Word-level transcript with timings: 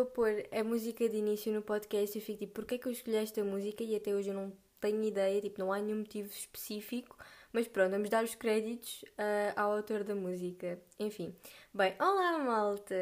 for 0.00 0.06
pôr 0.06 0.48
a 0.52 0.64
música 0.64 1.08
de 1.08 1.16
início 1.16 1.52
no 1.52 1.62
podcast, 1.62 2.16
eu 2.16 2.24
fico 2.24 2.38
tipo, 2.38 2.54
porquê 2.54 2.76
é 2.76 2.78
que 2.78 2.86
eu 2.86 2.92
escolhi 2.92 3.16
esta 3.16 3.42
música? 3.44 3.82
E 3.82 3.94
até 3.94 4.14
hoje 4.14 4.30
eu 4.30 4.34
não 4.34 4.52
tenho 4.80 5.02
ideia, 5.02 5.40
tipo, 5.40 5.58
não 5.58 5.72
há 5.72 5.78
nenhum 5.78 5.98
motivo 5.98 6.30
específico. 6.30 7.16
Mas 7.52 7.66
pronto, 7.66 7.90
vamos 7.90 8.08
dar 8.08 8.24
os 8.24 8.34
créditos 8.34 9.02
uh, 9.02 9.52
ao 9.56 9.72
autor 9.72 10.04
da 10.04 10.14
música. 10.14 10.78
Enfim. 10.98 11.34
Bem, 11.74 11.94
olá 12.00 12.38
malta! 12.38 12.94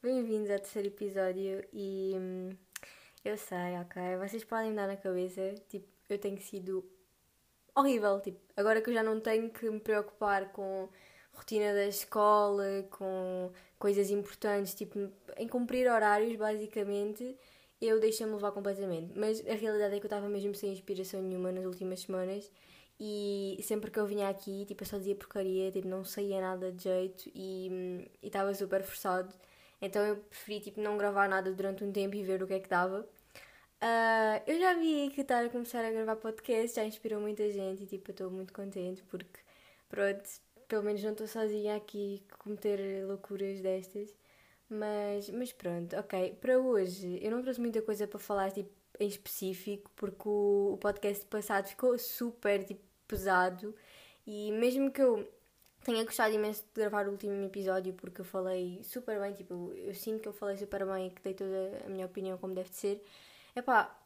Bem-vindos 0.00 0.50
ao 0.50 0.58
terceiro 0.58 0.88
episódio 0.88 1.64
e. 1.72 2.14
Hum, 2.16 2.50
eu 3.24 3.36
sei, 3.36 3.76
ok. 3.80 4.16
Vocês 4.18 4.44
podem 4.44 4.74
dar 4.74 4.86
na 4.86 4.96
cabeça, 4.96 5.54
tipo, 5.68 5.88
eu 6.08 6.18
tenho 6.18 6.40
sido 6.40 6.88
horrível. 7.74 8.20
Tipo, 8.20 8.40
agora 8.56 8.80
que 8.80 8.88
eu 8.90 8.94
já 8.94 9.02
não 9.02 9.20
tenho 9.20 9.50
que 9.50 9.68
me 9.68 9.80
preocupar 9.80 10.52
com 10.52 10.88
rotina 11.32 11.74
da 11.74 11.86
escola, 11.86 12.64
com 12.90 13.52
coisas 13.78 14.10
importantes, 14.10 14.74
tipo, 14.74 15.10
em 15.36 15.48
cumprir 15.48 15.90
horários, 15.90 16.34
basicamente, 16.36 17.36
eu 17.80 18.00
deixei-me 18.00 18.32
levar 18.32 18.52
completamente. 18.52 19.12
Mas 19.16 19.46
a 19.46 19.54
realidade 19.54 19.94
é 19.94 19.98
que 19.98 20.06
eu 20.06 20.08
estava 20.08 20.28
mesmo 20.28 20.54
sem 20.54 20.72
inspiração 20.72 21.22
nenhuma 21.22 21.52
nas 21.52 21.64
últimas 21.64 22.00
semanas 22.00 22.50
e 22.98 23.58
sempre 23.62 23.90
que 23.90 23.98
eu 23.98 24.06
vinha 24.06 24.28
aqui, 24.28 24.64
tipo, 24.66 24.82
eu 24.82 24.86
só 24.86 24.96
dizia 24.98 25.14
porcaria, 25.14 25.70
tipo, 25.70 25.86
não 25.88 26.04
saía 26.04 26.40
nada 26.40 26.72
de 26.72 26.84
jeito 26.84 27.30
e 27.34 28.08
estava 28.22 28.54
super 28.54 28.82
forçado. 28.82 29.34
Então 29.80 30.04
eu 30.04 30.16
preferi, 30.16 30.60
tipo, 30.60 30.80
não 30.80 30.96
gravar 30.96 31.28
nada 31.28 31.52
durante 31.52 31.84
um 31.84 31.92
tempo 31.92 32.16
e 32.16 32.22
ver 32.24 32.42
o 32.42 32.46
que 32.46 32.54
é 32.54 32.60
que 32.60 32.68
dava. 32.68 33.06
Uh, 33.82 34.40
eu 34.46 34.58
já 34.58 34.74
vi 34.74 35.10
que 35.10 35.20
estar 35.20 35.44
a 35.44 35.50
começar 35.50 35.84
a 35.84 35.90
gravar 35.90 36.16
podcast 36.16 36.76
já 36.76 36.84
inspirou 36.86 37.20
muita 37.20 37.50
gente 37.50 37.82
e, 37.84 37.86
tipo, 37.86 38.10
eu 38.10 38.12
estou 38.12 38.30
muito 38.30 38.52
contente 38.52 39.02
porque, 39.04 39.40
pronto, 39.88 40.22
pelo 40.68 40.82
menos 40.82 41.02
não 41.02 41.12
estou 41.12 41.26
sozinha 41.26 41.76
aqui 41.76 42.22
a 42.32 42.36
cometer 42.36 43.04
loucuras 43.06 43.60
destas. 43.60 44.14
Mas, 44.68 45.30
mas 45.30 45.52
pronto, 45.52 45.96
ok. 45.96 46.36
Para 46.40 46.58
hoje 46.58 47.18
eu 47.22 47.30
não 47.30 47.42
trouxe 47.42 47.60
muita 47.60 47.80
coisa 47.82 48.06
para 48.06 48.18
falar 48.18 48.50
tipo, 48.50 48.70
em 48.98 49.08
específico, 49.08 49.90
porque 49.96 50.28
o, 50.28 50.72
o 50.74 50.78
podcast 50.78 51.24
passado 51.26 51.66
ficou 51.68 51.96
super 51.98 52.64
tipo, 52.64 52.82
pesado 53.06 53.74
e 54.26 54.50
mesmo 54.52 54.90
que 54.90 55.00
eu 55.00 55.28
tenha 55.84 56.04
gostado 56.04 56.34
imenso 56.34 56.62
de 56.62 56.68
gravar 56.74 57.06
o 57.06 57.12
último 57.12 57.44
episódio 57.44 57.92
porque 57.94 58.20
eu 58.20 58.24
falei 58.24 58.80
super 58.82 59.20
bem, 59.20 59.32
tipo, 59.34 59.72
eu 59.76 59.94
sinto 59.94 60.20
que 60.20 60.28
eu 60.28 60.32
falei 60.32 60.56
super 60.56 60.84
bem 60.84 61.06
e 61.06 61.10
que 61.10 61.22
dei 61.22 61.34
toda 61.34 61.82
a 61.86 61.88
minha 61.88 62.06
opinião 62.06 62.36
como 62.38 62.54
deve 62.54 62.70
de 62.70 62.76
ser. 62.76 63.04
Epá, 63.54 63.96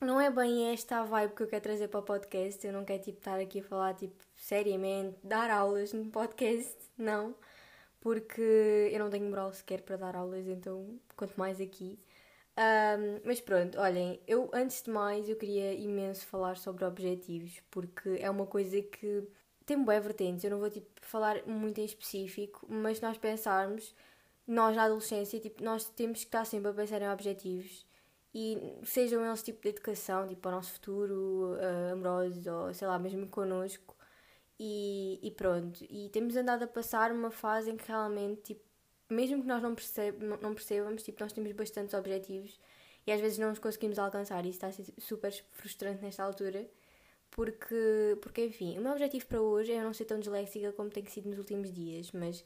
não 0.00 0.20
é 0.20 0.30
bem 0.30 0.72
esta 0.72 1.00
a 1.00 1.04
vibe 1.04 1.34
que 1.34 1.42
eu 1.42 1.46
quero 1.46 1.62
trazer 1.62 1.88
para 1.88 2.00
o 2.00 2.02
podcast. 2.02 2.66
Eu 2.66 2.72
não 2.72 2.84
quero 2.84 3.02
tipo, 3.02 3.18
estar 3.18 3.38
aqui 3.38 3.60
a 3.60 3.62
falar 3.62 3.94
tipo, 3.94 4.16
seriamente, 4.36 5.18
dar 5.22 5.50
aulas 5.50 5.92
no 5.92 6.06
podcast, 6.10 6.76
não. 6.96 7.34
Porque 8.00 8.90
eu 8.92 8.98
não 8.98 9.10
tenho 9.10 9.28
moral 9.28 9.52
sequer 9.52 9.82
para 9.82 9.96
dar 9.96 10.16
aulas, 10.16 10.46
então 10.48 10.98
quanto 11.16 11.36
mais 11.38 11.60
aqui. 11.60 11.98
Um, 12.58 13.20
mas 13.24 13.40
pronto, 13.40 13.78
olhem, 13.78 14.20
eu 14.26 14.50
antes 14.52 14.82
de 14.82 14.90
mais 14.90 15.28
eu 15.28 15.36
queria 15.36 15.74
imenso 15.74 16.26
falar 16.26 16.56
sobre 16.56 16.84
objetivos, 16.84 17.60
porque 17.70 18.18
é 18.20 18.30
uma 18.30 18.46
coisa 18.46 18.82
que 18.82 19.24
tem 19.64 19.82
boas 19.82 20.02
vertentes, 20.02 20.44
eu 20.44 20.50
não 20.50 20.58
vou 20.58 20.70
tipo 20.70 20.88
falar 21.02 21.46
muito 21.46 21.80
em 21.80 21.84
específico, 21.84 22.66
mas 22.68 23.00
nós 23.00 23.16
pensarmos, 23.18 23.94
nós 24.46 24.76
na 24.76 24.84
adolescência, 24.84 25.40
tipo, 25.40 25.62
nós 25.62 25.88
temos 25.90 26.20
que 26.20 26.26
estar 26.26 26.44
sempre 26.44 26.70
a 26.70 26.74
pensar 26.74 27.00
em 27.02 27.08
objetivos 27.10 27.86
e 28.34 28.56
sejam 28.84 29.24
eles 29.26 29.42
tipo 29.42 29.60
de 29.62 29.68
educação, 29.70 30.26
tipo 30.26 30.48
o 30.48 30.52
nosso 30.52 30.72
futuro, 30.72 31.54
uh, 31.54 31.92
amorosos 31.92 32.46
ou 32.46 32.72
sei 32.72 32.86
lá, 32.86 32.98
mesmo 32.98 33.28
connosco. 33.28 33.96
E, 34.58 35.18
e 35.22 35.30
pronto, 35.30 35.82
e 35.88 36.10
temos 36.10 36.36
andado 36.36 36.64
a 36.64 36.66
passar 36.66 37.12
uma 37.12 37.30
fase 37.30 37.70
em 37.70 37.76
que 37.76 37.88
realmente, 37.88 38.42
tipo, 38.42 38.62
mesmo 39.08 39.40
que 39.40 39.48
nós 39.48 39.62
não, 39.62 39.74
não 40.42 40.54
percebamos, 40.54 41.02
tipo, 41.02 41.22
nós 41.22 41.32
temos 41.32 41.50
bastantes 41.52 41.94
objetivos 41.94 42.60
e 43.06 43.12
às 43.12 43.20
vezes 43.20 43.38
não 43.38 43.50
os 43.52 43.58
conseguimos 43.58 43.98
alcançar. 43.98 44.44
E 44.44 44.50
isso 44.50 44.58
está 44.58 44.68
a 44.68 44.72
ser 44.72 44.84
super 44.98 45.32
frustrante 45.52 46.02
nesta 46.02 46.22
altura, 46.22 46.68
porque, 47.30 48.18
porque 48.20 48.44
enfim, 48.46 48.78
o 48.78 48.82
meu 48.82 48.92
objetivo 48.92 49.26
para 49.26 49.40
hoje 49.40 49.72
é 49.72 49.78
eu 49.78 49.84
não 49.84 49.94
ser 49.94 50.04
tão 50.04 50.18
disléxica 50.18 50.72
como 50.72 50.90
tem 50.90 51.04
sido 51.06 51.28
nos 51.30 51.38
últimos 51.38 51.72
dias, 51.72 52.12
mas 52.12 52.44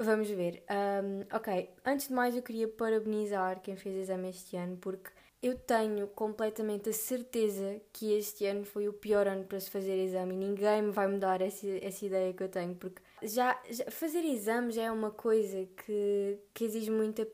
Vamos 0.00 0.30
ver. 0.30 0.62
Um, 0.70 1.36
ok, 1.36 1.70
antes 1.84 2.06
de 2.06 2.14
mais 2.14 2.36
eu 2.36 2.42
queria 2.42 2.68
parabenizar 2.68 3.60
quem 3.60 3.74
fez 3.74 3.96
exame 3.96 4.28
este 4.30 4.56
ano, 4.56 4.76
porque 4.76 5.10
eu 5.42 5.58
tenho 5.58 6.06
completamente 6.08 6.88
a 6.90 6.92
certeza 6.92 7.80
que 7.92 8.12
este 8.12 8.46
ano 8.46 8.64
foi 8.64 8.88
o 8.88 8.92
pior 8.92 9.26
ano 9.26 9.44
para 9.44 9.58
se 9.58 9.68
fazer 9.68 9.96
exame 9.96 10.34
e 10.34 10.36
ninguém 10.38 10.82
me 10.82 10.92
vai 10.92 11.08
mudar 11.08 11.40
essa, 11.40 11.66
essa 11.82 12.06
ideia 12.06 12.32
que 12.32 12.42
eu 12.44 12.48
tenho, 12.48 12.76
porque 12.76 13.02
já, 13.24 13.60
já 13.68 13.90
fazer 13.90 14.24
exames 14.24 14.76
já 14.76 14.84
é 14.84 14.92
uma 14.92 15.10
coisa 15.10 15.66
que, 15.84 16.38
que 16.54 16.64
exige 16.64 16.92
muita, 16.92 17.26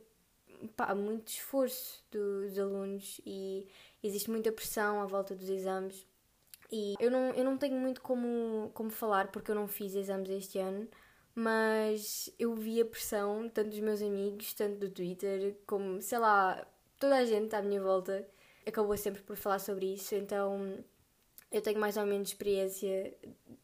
pá, 0.74 0.94
muito 0.94 1.28
esforço 1.28 2.02
dos 2.10 2.58
alunos 2.58 3.20
e 3.26 3.66
existe 4.02 4.30
muita 4.30 4.50
pressão 4.50 5.02
à 5.02 5.06
volta 5.06 5.34
dos 5.34 5.50
exames. 5.50 6.06
E 6.72 6.94
eu 6.98 7.10
não, 7.10 7.30
eu 7.34 7.44
não 7.44 7.58
tenho 7.58 7.76
muito 7.76 8.00
como, 8.00 8.70
como 8.72 8.88
falar 8.90 9.28
porque 9.30 9.50
eu 9.50 9.54
não 9.54 9.68
fiz 9.68 9.94
exames 9.94 10.30
este 10.30 10.58
ano, 10.58 10.88
mas 11.34 12.30
eu 12.38 12.54
vi 12.54 12.80
a 12.80 12.84
pressão 12.84 13.48
tanto 13.48 13.70
dos 13.70 13.80
meus 13.80 14.00
amigos, 14.02 14.52
tanto 14.54 14.78
do 14.78 14.90
Twitter, 14.90 15.56
como 15.66 16.00
sei 16.00 16.18
lá, 16.18 16.66
toda 16.98 17.16
a 17.16 17.24
gente 17.24 17.54
à 17.54 17.62
minha 17.62 17.82
volta 17.82 18.26
acabou 18.66 18.96
sempre 18.96 19.22
por 19.22 19.36
falar 19.36 19.58
sobre 19.58 19.92
isso, 19.94 20.14
então 20.14 20.84
eu 21.50 21.60
tenho 21.62 21.78
mais 21.78 21.96
ou 21.96 22.06
menos 22.06 22.28
experiência 22.28 23.14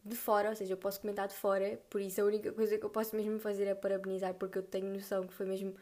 de 0.03 0.15
fora, 0.15 0.49
ou 0.49 0.55
seja, 0.55 0.73
eu 0.73 0.77
posso 0.77 1.01
comentar 1.01 1.27
de 1.27 1.33
fora, 1.35 1.79
por 1.89 1.99
isso 2.01 2.21
a 2.21 2.25
única 2.25 2.51
coisa 2.51 2.77
que 2.77 2.85
eu 2.85 2.89
posso 2.89 3.15
mesmo 3.15 3.39
fazer 3.39 3.65
é 3.65 3.75
parabenizar, 3.75 4.33
porque 4.35 4.57
eu 4.57 4.63
tenho 4.63 4.87
noção 4.93 5.25
que 5.27 5.33
foi 5.33 5.45
mesmo 5.45 5.75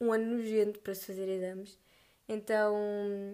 um 0.00 0.12
ano 0.12 0.36
nojento 0.36 0.80
para 0.80 0.94
se 0.94 1.06
fazer 1.06 1.28
exames. 1.28 1.78
Então, 2.28 2.74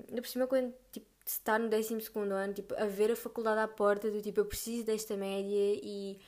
ainda 0.09 0.21
por 0.21 0.29
cima, 0.29 0.47
quando 0.47 0.75
tipo, 0.91 1.07
se 1.25 1.39
está 1.39 1.59
no 1.59 1.69
12 1.69 1.95
ano, 2.17 2.53
tipo, 2.55 2.75
a 2.75 2.87
ver 2.87 3.13
a 3.13 3.17
faculdade 3.17 3.61
à 3.61 3.69
porta, 3.69 4.11
do 4.11 4.21
tipo, 4.21 4.41
eu 4.41 4.47
preciso 4.47 4.85
desta 4.85 5.17
média 5.17 5.81
e 5.83 6.19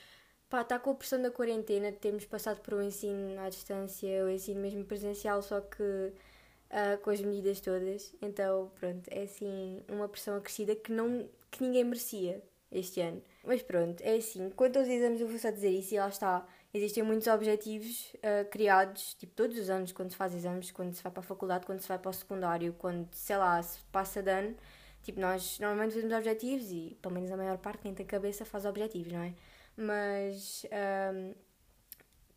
pá, 0.52 0.60
está 0.60 0.78
com 0.78 0.90
a 0.90 0.94
pressão 0.94 1.22
da 1.22 1.30
quarentena 1.30 1.90
de 1.90 1.96
termos 1.96 2.26
passado 2.26 2.60
por 2.60 2.74
um 2.74 2.82
ensino 2.82 3.40
à 3.40 3.48
distância, 3.48 4.22
o 4.22 4.28
ensino 4.28 4.60
mesmo 4.60 4.84
presencial, 4.84 5.40
só 5.40 5.62
que 5.62 5.82
uh, 5.82 6.98
com 7.02 7.08
as 7.08 7.22
medidas 7.22 7.58
todas. 7.58 8.14
Então, 8.20 8.70
pronto, 8.78 9.08
é 9.10 9.22
assim 9.22 9.82
uma 9.88 10.06
pressão 10.06 10.36
acrescida 10.36 10.76
que, 10.76 10.92
não, 10.92 11.26
que 11.50 11.62
ninguém 11.62 11.84
merecia 11.84 12.42
este 12.70 13.00
ano. 13.00 13.22
Mas 13.42 13.62
pronto, 13.62 14.02
é 14.02 14.16
assim. 14.16 14.50
Quanto 14.50 14.78
aos 14.78 14.88
exames, 14.88 15.22
eu 15.22 15.26
vou 15.26 15.38
só 15.38 15.50
dizer 15.50 15.70
isso 15.70 15.94
e 15.94 15.98
lá 15.98 16.08
está. 16.08 16.46
Existem 16.74 17.02
muitos 17.02 17.28
objetivos 17.28 18.12
uh, 18.16 18.48
criados, 18.50 19.14
tipo, 19.14 19.34
todos 19.34 19.58
os 19.58 19.70
anos, 19.70 19.90
quando 19.90 20.10
se 20.10 20.16
faz 20.16 20.34
exames, 20.34 20.70
quando 20.70 20.92
se 20.92 21.02
vai 21.02 21.10
para 21.10 21.20
a 21.20 21.24
faculdade, 21.24 21.64
quando 21.64 21.80
se 21.80 21.88
vai 21.88 21.98
para 21.98 22.10
o 22.10 22.12
secundário, 22.12 22.74
quando, 22.78 23.08
sei 23.14 23.38
lá, 23.38 23.62
se 23.62 23.78
passa 23.90 24.22
de 24.22 24.30
ano. 24.30 24.54
Tipo, 25.02 25.18
nós 25.18 25.58
normalmente 25.58 25.94
fazemos 25.94 26.14
objetivos 26.14 26.70
e, 26.70 26.96
pelo 27.00 27.14
menos 27.14 27.30
a 27.30 27.38
maior 27.38 27.56
parte, 27.56 27.80
quem 27.82 27.94
tem 27.94 28.04
cabeça 28.04 28.44
faz 28.44 28.66
objetivos, 28.66 29.12
não 29.12 29.22
é? 29.22 29.32
Mas 29.76 30.66
um, 31.14 31.34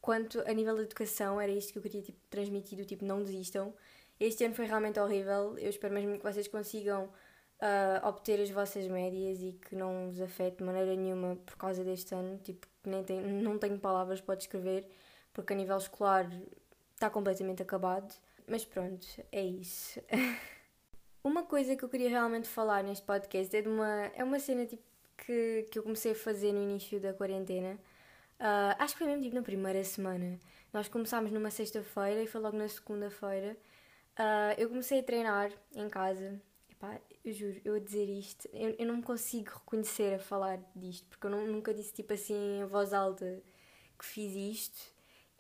quanto 0.02 0.42
a 0.48 0.54
nível 0.54 0.76
de 0.76 0.84
educação 0.84 1.40
era 1.40 1.52
isto 1.52 1.74
que 1.74 1.80
eu 1.80 1.84
queria 1.84 2.02
tipo, 2.02 2.20
transmitir, 2.30 2.78
do 2.78 2.86
tipo 2.86 3.04
não 3.04 3.24
desistam. 3.24 3.74
Este 4.20 4.46
ano 4.46 4.56
foi 4.56 4.66
realmente 4.66 5.00
horrível, 5.00 5.58
eu 5.58 5.70
espero 5.70 5.94
mesmo 5.94 6.18
que 6.18 6.24
vocês 6.24 6.48
consigam 6.48 7.10
uh, 7.60 8.08
obter 8.08 8.40
as 8.40 8.50
vossas 8.50 8.88
médias 8.88 9.42
e 9.42 9.54
que 9.54 9.76
não 9.76 10.10
vos 10.10 10.22
afete 10.22 10.58
de 10.58 10.64
maneira 10.64 10.96
nenhuma 10.96 11.36
por 11.46 11.58
causa 11.58 11.84
deste 11.84 12.14
ano, 12.16 12.38
tipo, 12.38 12.68
nem 12.86 13.04
tenho, 13.04 13.28
não 13.42 13.58
tenho 13.58 13.78
palavras 13.80 14.22
para 14.22 14.36
descrever, 14.36 14.88
porque 15.34 15.54
a 15.54 15.56
nível 15.56 15.78
escolar 15.78 16.30
está 16.94 17.10
completamente 17.10 17.62
acabado. 17.62 18.14
Mas 18.48 18.64
pronto, 18.64 19.06
é 19.32 19.44
isso. 19.44 20.00
uma 21.24 21.44
coisa 21.44 21.76
que 21.76 21.84
eu 21.84 21.90
queria 21.90 22.10
realmente 22.10 22.48
falar 22.48 22.84
neste 22.84 23.04
podcast 23.06 23.56
é 23.56 23.62
de 23.62 23.68
uma, 23.68 24.12
é 24.14 24.24
uma 24.24 24.40
cena 24.40 24.66
tipo 24.66 24.84
que, 25.26 25.68
que 25.72 25.80
eu 25.80 25.84
comecei 25.84 26.12
a 26.12 26.16
fazer 26.16 26.54
no 26.54 26.62
início 26.62 27.00
da 27.00 27.14
quarentena. 27.14 27.80
Uh, 28.40 28.76
acho 28.80 28.94
que 28.94 29.00
foi 29.00 29.08
mesmo 29.08 29.24
tipo 29.24 29.36
na 29.36 29.42
primeira 29.42 29.84
semana. 29.84 30.40
Nós 30.72 30.88
começámos 30.88 31.32
numa 31.32 31.50
sexta-feira 31.50 32.22
e 32.22 32.28
foi 32.28 32.42
logo 32.42 32.58
na 32.58 32.68
segunda-feira. 32.68 33.58
Uh, 34.20 34.54
eu 34.58 34.70
comecei 34.70 35.00
a 35.00 35.04
treinar 35.04 35.52
em 35.74 35.90
casa. 35.90 36.40
Epá, 36.70 37.00
eu 37.24 37.34
juro, 37.34 37.62
eu 37.64 37.76
a 37.76 37.80
dizer 37.80 38.10
isto, 38.10 38.48
eu, 38.54 38.76
eu 38.78 38.86
não 38.86 38.98
me 38.98 39.04
consigo 39.04 39.50
reconhecer 39.50 40.16
a 40.16 40.20
falar 40.20 40.60
disto, 40.76 41.08
porque 41.08 41.26
eu 41.26 41.32
não, 41.32 41.48
nunca 41.48 41.74
disse 41.74 41.94
tipo 41.94 42.14
assim 42.14 42.60
em 42.60 42.66
voz 42.66 42.94
alta 42.94 43.42
que 43.98 44.06
fiz 44.06 44.36
isto 44.36 44.94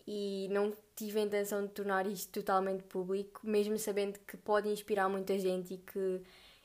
e 0.08 0.48
não 0.50 0.74
tive 0.96 1.20
a 1.20 1.24
intenção 1.24 1.66
de 1.66 1.74
tornar 1.74 2.08
isto 2.08 2.32
totalmente 2.32 2.84
público, 2.84 3.42
mesmo 3.44 3.78
sabendo 3.78 4.18
que 4.20 4.38
pode 4.38 4.70
inspirar 4.70 5.10
muita 5.10 5.38
gente 5.38 5.74
e 5.74 5.78
que 5.78 6.22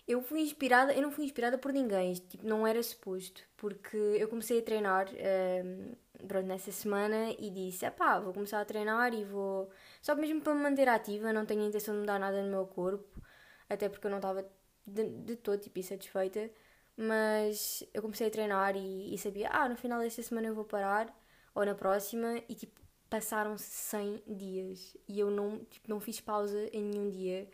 eu 0.07 0.23
fui 0.23 0.41
inspirada, 0.41 0.93
eu 0.93 1.03
não 1.03 1.11
fui 1.11 1.25
inspirada 1.25 1.59
por 1.59 1.73
ninguém, 1.73 2.15
tipo, 2.15 2.47
não 2.47 2.67
era 2.67 2.83
suposto, 2.83 3.43
porque 3.57 3.97
eu 3.97 4.29
comecei 4.29 4.59
a 4.59 4.63
treinar 4.63 5.09
um, 5.09 6.47
nessa 6.47 6.73
semana 6.73 7.31
e 7.39 7.51
disse, 7.51 7.89
pá, 7.93 8.19
vou 8.19 8.33
começar 8.33 8.61
a 8.61 8.65
treinar 8.65 9.15
e 9.15 9.25
vou, 9.25 9.71
só 10.03 10.15
mesmo 10.15 10.41
para 10.41 10.55
me 10.55 10.63
manter 10.63 10.89
ativa, 10.89 11.33
não 11.33 11.47
tenho 11.47 11.63
a 11.63 11.67
intenção 11.67 11.95
de 11.95 12.01
mudar 12.01 12.19
nada 12.19 12.43
no 12.43 12.51
meu 12.51 12.67
corpo, 12.67 13.23
até 13.69 13.89
porque 13.89 14.07
eu 14.07 14.11
não 14.11 14.19
estava 14.19 14.47
de, 14.87 15.05
de 15.09 15.37
todo, 15.37 15.61
tipo, 15.61 15.79
insatisfeita, 15.79 16.51
mas 16.97 17.83
eu 17.95 18.03
comecei 18.03 18.27
a 18.29 18.31
treinar 18.31 18.77
e, 18.77 19.15
e 19.15 19.19
sabia, 19.19 19.49
ah, 19.53 19.69
no 19.69 19.77
final 19.77 20.01
desta 20.01 20.23
semana 20.23 20.49
eu 20.49 20.55
vou 20.55 20.65
parar, 20.65 21.15
ou 21.55 21.65
na 21.65 21.75
próxima, 21.75 22.43
e 22.49 22.55
tipo, 22.55 22.81
passaram-se 23.11 23.69
100 23.69 24.23
dias 24.29 24.97
e 25.09 25.19
eu 25.19 25.31
não, 25.31 25.59
tipo, 25.65 25.91
não 25.91 26.01
fiz 26.01 26.21
pausa 26.21 26.69
em 26.73 26.83
nenhum 26.85 27.11
dia. 27.11 27.49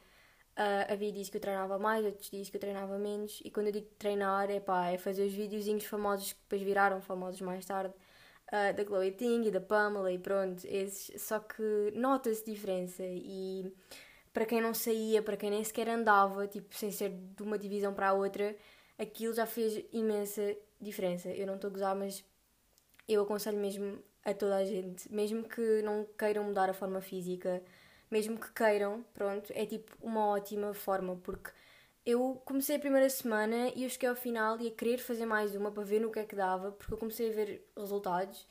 Uh, 0.57 0.91
havia 0.91 1.13
dias 1.13 1.29
que 1.29 1.37
eu 1.37 1.41
treinava 1.41 1.79
mais, 1.79 2.05
outros 2.05 2.31
dias 2.31 2.49
que 2.49 2.57
eu 2.57 2.61
treinava 2.61 2.99
menos. 2.99 3.43
E 3.45 3.51
quando 3.51 3.67
eu 3.67 3.73
digo 3.73 3.89
treinar, 3.99 4.51
é 4.51 4.59
pá, 4.59 4.89
é 4.89 4.97
fazer 4.97 5.27
os 5.27 5.33
videozinhos 5.33 5.85
famosos 5.85 6.33
que 6.33 6.41
depois 6.41 6.63
viraram 6.63 7.01
famosos 7.01 7.41
mais 7.43 7.65
tarde. 7.67 7.95
Uh, 8.49 8.73
da 8.77 8.85
Chloe 8.85 9.11
Ting 9.11 9.45
e 9.47 9.51
da 9.51 9.61
Pamela 9.61 10.11
e 10.11 10.19
pronto, 10.19 10.65
esses. 10.67 11.21
Só 11.21 11.41
que 11.41 11.93
nota-se 11.95 12.45
diferença 12.45 13.03
e 13.05 13.71
para 14.33 14.47
quem 14.47 14.61
não 14.61 14.73
saía, 14.73 15.23
para 15.23 15.37
quem 15.37 15.51
nem 15.51 15.65
sequer 15.65 15.89
andava, 15.89 16.47
tipo, 16.47 16.75
sem 16.75 16.91
ser 16.91 17.11
de 17.11 17.43
uma 17.43 17.59
divisão 17.59 17.93
para 17.95 18.11
a 18.11 18.13
outra, 18.13 18.55
aquilo 18.99 19.35
já 19.35 19.47
fez 19.47 19.85
imensa 19.93 20.57
diferença. 20.81 21.29
Eu 21.31 21.47
não 21.47 21.57
estou 21.57 21.69
a 21.69 21.73
gozar, 21.73 21.97
mas 21.97 22.25
eu 23.09 23.23
aconselho 23.23 23.59
mesmo 23.59 23.99
a 24.25 24.35
toda 24.35 24.57
a 24.57 24.65
gente, 24.65 25.13
mesmo 25.13 25.45
que 25.45 25.83
não 25.83 26.07
queiram 26.19 26.45
mudar 26.45 26.69
a 26.69 26.75
forma 26.75 27.01
física, 27.01 27.63
mesmo 28.11 28.39
que 28.39 28.53
queiram, 28.53 29.05
pronto, 29.15 29.53
é 29.55 29.67
tipo 29.67 29.93
uma 30.01 30.27
ótima 30.29 30.73
forma, 30.75 31.17
porque 31.17 31.51
eu 32.05 32.41
comecei 32.45 32.77
a 32.77 32.79
primeira 32.79 33.11
semana 33.11 33.73
e 33.75 33.83
eu 33.85 33.91
cheguei 33.91 34.09
ao 34.09 34.15
final 34.15 34.61
e 34.61 34.69
a 34.69 34.71
querer 34.71 34.99
fazer 34.99 35.27
mais 35.27 35.57
uma 35.57 35.73
para 35.73 35.83
ver 35.83 36.01
no 36.01 36.11
que 36.11 36.21
é 36.21 36.25
que 36.25 36.37
dava, 36.37 36.71
porque 36.73 36.95
eu 36.95 36.99
comecei 36.99 37.31
a 37.31 37.33
ver 37.33 37.69
resultados. 37.77 38.47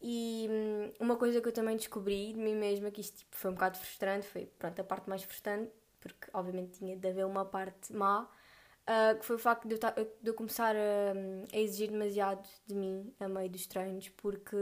E 0.00 0.48
hum, 0.50 0.92
uma 1.00 1.16
coisa 1.16 1.40
que 1.40 1.48
eu 1.48 1.52
também 1.52 1.76
descobri 1.76 2.32
de 2.32 2.38
mim 2.38 2.54
mesma, 2.54 2.90
que 2.90 3.00
isto 3.00 3.18
tipo, 3.18 3.36
foi 3.36 3.50
um 3.50 3.54
bocado 3.54 3.78
frustrante, 3.78 4.26
foi 4.26 4.46
pronto, 4.58 4.80
a 4.80 4.84
parte 4.84 5.08
mais 5.08 5.22
frustrante, 5.22 5.70
porque 6.00 6.28
obviamente 6.32 6.78
tinha 6.78 6.96
de 6.96 7.08
haver 7.08 7.26
uma 7.26 7.44
parte 7.44 7.92
má, 7.92 8.22
uh, 8.22 9.18
que 9.18 9.24
foi 9.24 9.36
o 9.36 9.38
facto 9.38 9.66
de 9.68 9.74
eu, 9.74 9.80
de 10.22 10.30
eu 10.30 10.34
começar 10.34 10.74
a, 10.76 11.56
a, 11.56 11.58
exigir 11.58 11.90
demasiado 11.90 12.46
de 12.66 12.74
mim 12.74 13.14
a 13.20 13.28
meio 13.28 13.50
dos 13.50 13.66
treinos, 13.66 14.08
porque, 14.10 14.56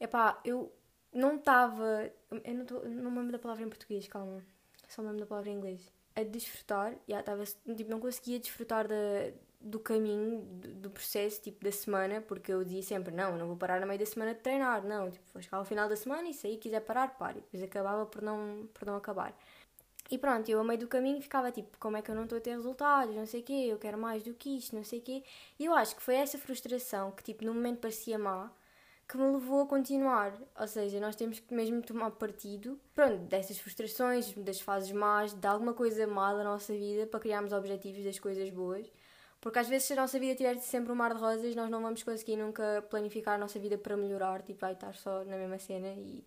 epá, 0.00 0.40
eu 0.44 0.72
não 1.16 1.36
estava, 1.36 2.10
eu 2.44 2.54
não, 2.54 2.64
não 3.02 3.10
me 3.10 3.18
lembro 3.18 3.32
da 3.32 3.38
palavra 3.38 3.64
em 3.64 3.68
português, 3.68 4.06
calma, 4.08 4.42
só 4.88 5.02
me 5.02 5.08
lembro 5.08 5.20
da 5.20 5.26
palavra 5.26 5.50
em 5.50 5.54
inglês, 5.54 5.92
a 6.14 6.22
desfrutar, 6.22 6.94
já 7.08 7.20
estava, 7.20 7.44
tipo, 7.44 7.90
não 7.90 8.00
conseguia 8.00 8.38
desfrutar 8.38 8.86
da, 8.86 8.94
do 9.60 9.78
caminho, 9.80 10.42
do, 10.42 10.74
do, 10.74 10.90
processo, 10.90 11.42
tipo, 11.42 11.64
da 11.64 11.72
semana, 11.72 12.20
porque 12.20 12.52
eu 12.52 12.62
dizia 12.64 12.82
sempre, 12.82 13.14
não, 13.14 13.36
não 13.36 13.46
vou 13.46 13.56
parar 13.56 13.80
no 13.80 13.86
meio 13.86 13.98
da 13.98 14.06
semana 14.06 14.34
de 14.34 14.40
treinar, 14.40 14.84
não, 14.84 15.10
tipo, 15.10 15.24
vou 15.32 15.42
chegar 15.42 15.58
ao 15.58 15.64
final 15.64 15.88
da 15.88 15.96
semana 15.96 16.28
e 16.28 16.34
se 16.34 16.46
aí 16.46 16.56
quiser 16.56 16.80
parar, 16.80 17.16
pare, 17.16 17.40
depois 17.40 17.62
acabava 17.62 18.06
por 18.06 18.22
não, 18.22 18.68
por 18.72 18.86
não 18.86 18.96
acabar. 18.96 19.36
E 20.08 20.16
pronto, 20.18 20.48
eu 20.48 20.60
a 20.60 20.64
meio 20.64 20.78
do 20.78 20.86
caminho 20.86 21.20
ficava 21.20 21.50
tipo, 21.50 21.76
como 21.78 21.96
é 21.96 22.02
que 22.02 22.10
eu 22.10 22.14
não 22.14 22.22
estou 22.24 22.38
a 22.38 22.40
ter 22.40 22.50
resultados, 22.50 23.14
não 23.14 23.26
sei 23.26 23.40
o 23.40 23.42
quê, 23.42 23.66
eu 23.68 23.78
quero 23.78 23.98
mais 23.98 24.22
do 24.22 24.32
que 24.34 24.56
isto, 24.56 24.76
não 24.76 24.84
sei 24.84 25.00
o 25.00 25.02
quê. 25.02 25.24
E 25.58 25.64
eu 25.64 25.74
acho 25.74 25.96
que 25.96 26.02
foi 26.02 26.14
essa 26.14 26.38
frustração 26.38 27.10
que, 27.10 27.24
tipo, 27.24 27.44
no 27.44 27.52
momento 27.52 27.80
parecia 27.80 28.18
má, 28.18 28.50
que 29.08 29.16
me 29.16 29.24
levou 29.32 29.62
a 29.62 29.66
continuar. 29.66 30.32
Ou 30.58 30.66
seja, 30.66 30.98
nós 31.00 31.16
temos 31.16 31.38
que 31.38 31.54
mesmo 31.54 31.80
tomar 31.82 32.10
partido, 32.12 32.78
pronto, 32.94 33.24
dessas 33.24 33.58
frustrações, 33.58 34.32
das 34.34 34.60
fases 34.60 34.92
más, 34.92 35.32
de 35.32 35.46
alguma 35.46 35.74
coisa 35.74 36.06
má 36.06 36.34
da 36.34 36.44
nossa 36.44 36.72
vida 36.72 37.06
para 37.06 37.20
criarmos 37.20 37.52
objetivos 37.52 38.04
das 38.04 38.18
coisas 38.18 38.50
boas. 38.50 38.90
Porque 39.40 39.58
às 39.58 39.68
vezes 39.68 39.86
se 39.86 39.92
a 39.92 39.96
nossa 39.96 40.18
vida 40.18 40.34
tiver 40.34 40.58
sempre 40.58 40.90
um 40.92 40.94
mar 40.96 41.14
de 41.14 41.20
rosas, 41.20 41.54
nós 41.54 41.70
não 41.70 41.80
vamos 41.82 42.02
conseguir 42.02 42.36
nunca 42.36 42.84
planificar 42.90 43.34
a 43.34 43.38
nossa 43.38 43.58
vida 43.58 43.78
para 43.78 43.96
melhorar, 43.96 44.42
tipo, 44.42 44.60
vai 44.60 44.72
estar 44.72 44.94
só 44.94 45.24
na 45.24 45.36
mesma 45.36 45.58
cena 45.58 45.88
e 45.88 46.26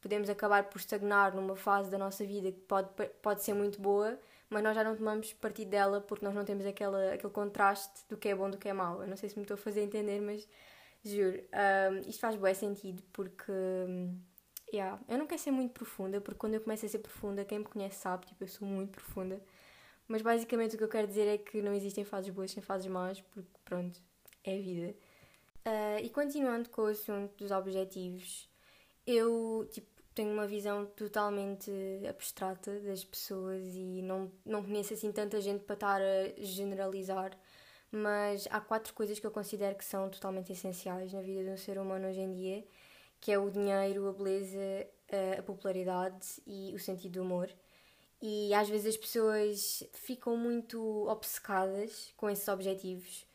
podemos 0.00 0.28
acabar 0.28 0.64
por 0.64 0.78
estagnar 0.78 1.34
numa 1.34 1.56
fase 1.56 1.90
da 1.90 1.98
nossa 1.98 2.24
vida 2.26 2.52
que 2.52 2.60
pode, 2.60 2.88
pode 3.22 3.42
ser 3.42 3.54
muito 3.54 3.80
boa, 3.80 4.18
mas 4.50 4.62
nós 4.62 4.74
já 4.74 4.84
não 4.84 4.94
tomamos 4.96 5.32
partido 5.34 5.70
dela 5.70 6.00
porque 6.00 6.24
nós 6.24 6.34
não 6.34 6.44
temos 6.44 6.66
aquela, 6.66 7.14
aquele 7.14 7.32
contraste 7.32 8.04
do 8.08 8.16
que 8.16 8.28
é 8.28 8.34
bom 8.34 8.50
do 8.50 8.58
que 8.58 8.68
é 8.68 8.72
mau. 8.72 9.02
Eu 9.02 9.08
não 9.08 9.16
sei 9.16 9.28
se 9.28 9.36
me 9.36 9.42
estou 9.42 9.54
a 9.54 9.58
fazer 9.58 9.82
entender, 9.82 10.20
mas 10.20 10.46
juro, 11.04 11.42
um, 11.92 12.08
isto 12.08 12.20
faz 12.20 12.36
bem 12.36 12.54
sentido 12.54 13.02
porque. 13.12 13.52
Um, 13.52 14.20
yeah, 14.72 15.00
eu 15.08 15.18
não 15.18 15.26
quero 15.26 15.40
ser 15.40 15.50
muito 15.50 15.72
profunda, 15.72 16.20
porque 16.20 16.38
quando 16.38 16.54
eu 16.54 16.60
começo 16.60 16.84
a 16.84 16.88
ser 16.88 16.98
profunda, 16.98 17.44
quem 17.44 17.60
me 17.60 17.64
conhece 17.64 18.00
sabe, 18.00 18.26
tipo, 18.26 18.44
eu 18.44 18.48
sou 18.48 18.66
muito 18.66 18.92
profunda. 18.92 19.40
Mas 20.06 20.22
basicamente 20.22 20.74
o 20.74 20.78
que 20.78 20.84
eu 20.84 20.88
quero 20.88 21.06
dizer 21.06 21.26
é 21.26 21.38
que 21.38 21.60
não 21.60 21.74
existem 21.74 22.04
fases 22.04 22.30
boas 22.30 22.50
sem 22.50 22.62
fases 22.62 22.86
más, 22.86 23.20
porque 23.20 23.50
pronto, 23.64 24.00
é 24.42 24.56
a 24.56 24.60
vida. 24.60 24.94
Uh, 25.66 26.02
e 26.02 26.08
continuando 26.08 26.70
com 26.70 26.82
o 26.82 26.86
assunto 26.86 27.36
dos 27.36 27.50
objetivos, 27.50 28.48
eu 29.06 29.68
tipo, 29.70 29.88
tenho 30.14 30.32
uma 30.32 30.46
visão 30.46 30.86
totalmente 30.86 31.70
abstrata 32.08 32.80
das 32.80 33.04
pessoas 33.04 33.62
e 33.74 34.02
não, 34.02 34.32
não 34.44 34.64
conheço 34.64 34.94
assim 34.94 35.12
tanta 35.12 35.40
gente 35.40 35.62
para 35.64 35.74
estar 35.74 36.00
a 36.00 36.42
generalizar, 36.42 37.38
mas 37.90 38.46
há 38.50 38.60
quatro 38.60 38.92
coisas 38.94 39.18
que 39.18 39.26
eu 39.26 39.30
considero 39.30 39.76
que 39.76 39.84
são 39.84 40.08
totalmente 40.10 40.52
essenciais 40.52 41.12
na 41.12 41.22
vida 41.22 41.44
de 41.44 41.50
um 41.50 41.56
ser 41.56 41.78
humano 41.78 42.08
hoje 42.08 42.20
em 42.20 42.32
dia, 42.32 42.64
que 43.20 43.32
é 43.32 43.38
o 43.38 43.50
dinheiro, 43.50 44.08
a 44.08 44.12
beleza, 44.12 44.86
a 45.38 45.42
popularidade 45.42 46.42
e 46.46 46.72
o 46.74 46.78
sentido 46.78 47.14
do 47.14 47.22
humor. 47.22 47.50
E 48.20 48.52
às 48.54 48.68
vezes 48.68 48.94
as 48.94 48.96
pessoas 48.96 49.82
ficam 49.92 50.36
muito 50.36 50.80
obcecadas 51.08 52.12
com 52.16 52.28
esses 52.30 52.46
objetivos 52.48 53.26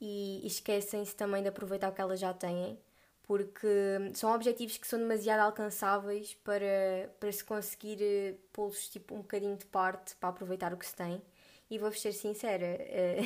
e 0.00 0.46
esquecem-se 0.46 1.16
também 1.16 1.42
de 1.42 1.48
aproveitar 1.48 1.90
o 1.90 1.94
que 1.94 2.00
elas 2.00 2.20
já 2.20 2.32
têm 2.34 2.78
porque 3.26 3.66
são 4.14 4.32
objetivos 4.32 4.76
que 4.78 4.86
são 4.86 4.98
demasiado 5.00 5.40
alcançáveis 5.40 6.34
para, 6.44 7.10
para 7.18 7.32
se 7.32 7.44
conseguir 7.44 7.98
eh, 8.00 8.34
pô-los 8.52 8.88
tipo, 8.88 9.14
um 9.14 9.18
bocadinho 9.18 9.56
de 9.56 9.66
parte 9.66 10.14
para 10.16 10.28
aproveitar 10.28 10.72
o 10.72 10.76
que 10.76 10.86
se 10.86 10.94
tem. 10.94 11.20
E 11.68 11.76
vou-vos 11.78 12.00
ser 12.00 12.12
sincera, 12.12 12.64
eh, 12.66 13.20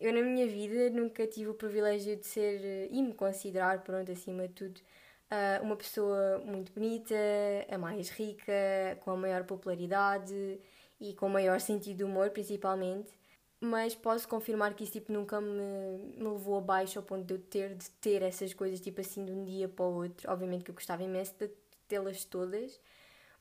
eu 0.00 0.12
na 0.12 0.22
minha 0.22 0.46
vida 0.46 0.90
nunca 0.90 1.26
tive 1.26 1.50
o 1.50 1.54
privilégio 1.54 2.16
de 2.16 2.26
ser 2.26 2.60
eh, 2.64 2.88
e 2.90 3.02
me 3.02 3.14
considerar, 3.14 3.82
pronto, 3.82 4.10
acima 4.10 4.48
de 4.48 4.54
tudo, 4.54 4.80
uma 5.62 5.76
pessoa 5.76 6.38
muito 6.44 6.72
bonita, 6.72 7.14
a 7.70 7.78
mais 7.78 8.10
rica, 8.10 8.52
com 9.04 9.12
a 9.12 9.16
maior 9.16 9.44
popularidade 9.44 10.60
e 11.00 11.14
com 11.14 11.26
o 11.26 11.30
maior 11.30 11.60
sentido 11.60 11.98
de 11.98 12.04
humor, 12.04 12.30
principalmente 12.30 13.20
mas 13.60 13.94
posso 13.94 14.26
confirmar 14.26 14.74
que 14.74 14.84
isso 14.84 14.94
tipo, 14.94 15.12
nunca 15.12 15.40
me, 15.40 15.98
me 16.16 16.28
levou 16.28 16.58
abaixo 16.58 16.98
ao 16.98 17.04
ponto 17.04 17.24
de 17.26 17.34
eu 17.34 17.38
ter 17.38 17.74
de 17.74 17.90
ter 17.90 18.22
essas 18.22 18.54
coisas 18.54 18.80
tipo 18.80 19.00
assim 19.00 19.24
de 19.24 19.32
um 19.32 19.44
dia 19.44 19.68
para 19.68 19.84
o 19.84 19.94
outro. 19.94 20.30
Obviamente 20.30 20.64
que 20.64 20.70
eu 20.70 20.74
gostava 20.74 21.02
imenso 21.02 21.34
de 21.38 21.48
tê-las 21.86 22.24
todas, 22.24 22.80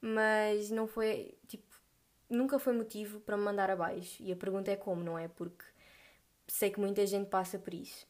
mas 0.01 0.69
não 0.71 0.87
foi 0.87 1.37
tipo 1.47 1.65
nunca 2.29 2.59
foi 2.59 2.73
motivo 2.73 3.19
para 3.21 3.37
me 3.37 3.43
mandar 3.43 3.69
abaixo. 3.69 4.21
E 4.23 4.31
a 4.31 4.35
pergunta 4.35 4.71
é 4.71 4.75
como, 4.75 5.03
não 5.03 5.17
é? 5.17 5.27
Porque 5.29 5.65
sei 6.51 6.69
que 6.69 6.79
muita 6.79 7.05
gente 7.05 7.29
passa 7.29 7.57
por 7.57 7.73
isso. 7.73 8.05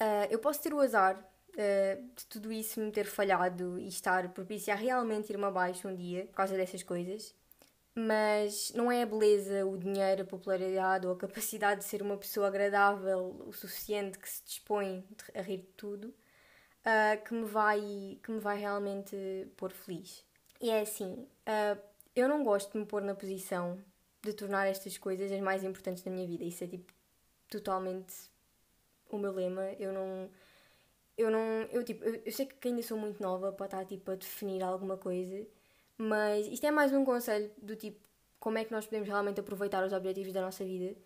Uh, 0.00 0.26
eu 0.30 0.38
posso 0.38 0.62
ter 0.62 0.72
o 0.72 0.80
azar 0.80 1.16
uh, 1.18 2.02
de 2.14 2.26
tudo 2.26 2.50
isso 2.50 2.80
me 2.80 2.90
ter 2.90 3.04
falhado 3.04 3.78
e 3.78 3.88
estar 3.88 4.28
propícia 4.30 4.74
a 4.74 4.76
realmente 4.76 5.30
ir-me 5.30 5.44
abaixo 5.44 5.88
um 5.88 5.94
dia 5.94 6.26
por 6.26 6.34
causa 6.34 6.56
dessas 6.56 6.82
coisas 6.82 7.34
mas 7.94 8.72
não 8.72 8.90
é 8.90 9.02
a 9.02 9.06
beleza, 9.06 9.66
o 9.66 9.76
dinheiro, 9.76 10.22
a 10.22 10.24
popularidade 10.24 11.06
ou 11.06 11.12
a 11.12 11.16
capacidade 11.16 11.80
de 11.80 11.86
ser 11.86 12.02
uma 12.02 12.16
pessoa 12.16 12.46
agradável 12.46 13.42
o 13.46 13.52
suficiente 13.52 14.18
que 14.18 14.28
se 14.28 14.44
dispõe 14.44 15.04
a 15.34 15.42
rir 15.42 15.58
de 15.58 15.72
tudo 15.76 16.06
uh, 16.06 17.24
que, 17.24 17.34
me 17.34 17.44
vai, 17.44 18.18
que 18.22 18.30
me 18.30 18.38
vai 18.38 18.58
realmente 18.58 19.16
pôr 19.56 19.72
feliz. 19.72 20.24
E 20.60 20.70
é 20.70 20.80
assim, 20.80 21.26
eu 22.14 22.28
não 22.28 22.44
gosto 22.44 22.72
de 22.72 22.78
me 22.78 22.84
pôr 22.84 23.02
na 23.02 23.14
posição 23.14 23.82
de 24.22 24.32
tornar 24.34 24.66
estas 24.66 24.98
coisas 24.98 25.32
as 25.32 25.40
mais 25.40 25.64
importantes 25.64 26.02
da 26.02 26.10
minha 26.10 26.26
vida. 26.26 26.44
Isso 26.44 26.62
é 26.64 26.66
tipo 26.66 26.92
totalmente 27.50 28.14
o 29.10 29.18
meu 29.18 29.32
lema. 29.32 29.72
Eu 29.78 29.92
não. 29.92 30.30
Eu 31.18 31.30
não. 31.30 31.40
Eu, 31.72 31.84
tipo, 31.84 32.04
eu, 32.04 32.22
eu 32.24 32.32
sei 32.32 32.46
que 32.46 32.68
ainda 32.68 32.82
sou 32.82 32.98
muito 32.98 33.22
nova 33.22 33.52
para 33.52 33.66
estar 33.66 33.84
tipo, 33.84 34.10
a 34.10 34.14
definir 34.16 34.62
alguma 34.62 34.96
coisa 34.96 35.46
mas 36.02 36.46
isto 36.46 36.64
é 36.64 36.70
mais 36.70 36.94
um 36.94 37.04
conselho 37.04 37.50
do 37.60 37.76
tipo 37.76 38.00
como 38.38 38.56
é 38.56 38.64
que 38.64 38.72
nós 38.72 38.86
podemos 38.86 39.06
realmente 39.06 39.38
aproveitar 39.38 39.84
os 39.84 39.92
objetivos 39.92 40.32
da 40.32 40.40
nossa 40.40 40.64
vida. 40.64 40.96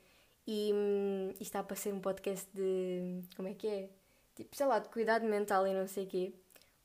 E 0.47 0.73
hum, 0.73 1.31
isto 1.33 1.43
está 1.43 1.65
para 1.65 1.75
ser 1.75 1.93
um 1.93 2.01
podcast 2.01 2.49
de. 2.55 3.21
Como 3.37 3.49
é 3.49 3.55
que 3.55 3.67
é? 3.67 3.89
Tipo, 4.37 4.55
sei 4.57 4.67
lá, 4.67 4.79
de 4.79 4.89
cuidado 4.91 5.27
mental 5.27 5.67
e 5.67 5.75
não 5.75 5.89
sei 5.89 6.05
o 6.05 6.07
quê. 6.07 6.33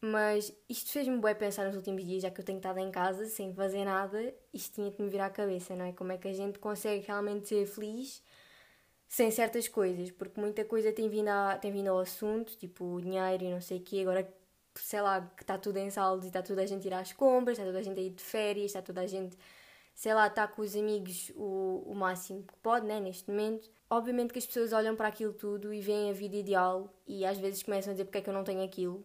Mas 0.02 0.52
isto 0.68 0.92
fez-me 0.92 1.20
bem 1.20 1.36
pensar 1.36 1.66
nos 1.68 1.76
últimos 1.76 2.04
dias, 2.04 2.24
já 2.24 2.32
que 2.32 2.42
eu 2.42 2.46
tenho 2.46 2.58
estado 2.58 2.80
em 2.80 2.90
casa 2.90 3.26
sem 3.28 3.54
fazer 3.54 3.86
nada, 3.86 4.34
isto 4.54 4.76
tinha 4.76 4.92
que 4.92 5.02
me 5.04 5.10
virar 5.10 5.28
a 5.28 5.30
cabeça, 5.30 5.76
não 5.76 5.86
é? 5.86 5.94
Como 5.94 6.12
é 6.12 6.18
que 6.18 6.28
a 6.28 6.34
gente 6.34 6.58
consegue 6.58 7.06
realmente 7.06 7.48
ser 7.50 7.68
feliz 7.68 8.24
sem 9.10 9.32
certas 9.32 9.68
coisas? 9.68 10.12
Porque 10.12 10.40
muita 10.40 10.64
coisa 10.64 10.94
tem 10.94 11.10
vindo, 11.10 11.28
a, 11.30 11.58
tem 11.58 11.72
vindo 11.72 11.90
ao 11.90 12.00
assunto, 12.00 12.56
tipo 12.56 13.02
dinheiro 13.02 13.44
e 13.44 13.52
não 13.52 13.60
sei 13.60 13.80
o 13.80 13.82
quê. 13.82 14.02
Agora 14.02 14.26
sei 14.76 15.02
lá, 15.02 15.22
que 15.36 15.44
está 15.44 15.58
tudo 15.58 15.78
em 15.78 15.90
saldos 15.90 16.26
e 16.26 16.30
está 16.30 16.42
toda 16.42 16.62
a 16.62 16.66
gente 16.66 16.88
a 16.88 16.92
ir 16.92 16.94
às 16.94 17.14
compras, 17.14 17.58
está 17.58 17.66
toda 17.66 17.80
a 17.80 17.82
gente 17.82 18.00
a 18.00 18.04
ir 18.04 18.12
de 18.12 18.24
férias, 18.24 18.68
está 18.68 18.82
toda 18.82 19.02
a 19.02 19.08
gente, 19.08 19.38
sei 19.94 20.14
lá, 20.14 20.28
está 20.28 20.48
com 20.48 20.62
os 20.62 20.76
amigos 20.76 21.32
o, 21.36 21.84
o 21.88 21.96
máximo 21.96 22.44
que 22.44 22.54
pode, 22.62 22.86
né, 22.86 23.00
neste 23.00 23.30
momento. 23.30 23.70
Obviamente 23.90 24.32
que 24.32 24.40
as 24.40 24.46
pessoas 24.46 24.72
olham 24.74 24.96
para 24.96 25.08
aquilo 25.08 25.34
tudo 25.34 25.74
e 25.74 25.82
veem 25.82 26.12
a 26.12 26.14
vida 26.14 26.36
ideal 26.38 26.94
e 27.08 27.26
às 27.26 27.38
vezes 27.38 27.64
começam 27.64 27.92
a 27.92 27.94
dizer 27.94 28.06
porque 28.06 28.20
é 28.20 28.22
que 28.22 28.30
eu 28.30 28.34
não 28.34 28.44
tenho 28.44 28.64
aquilo 28.64 29.04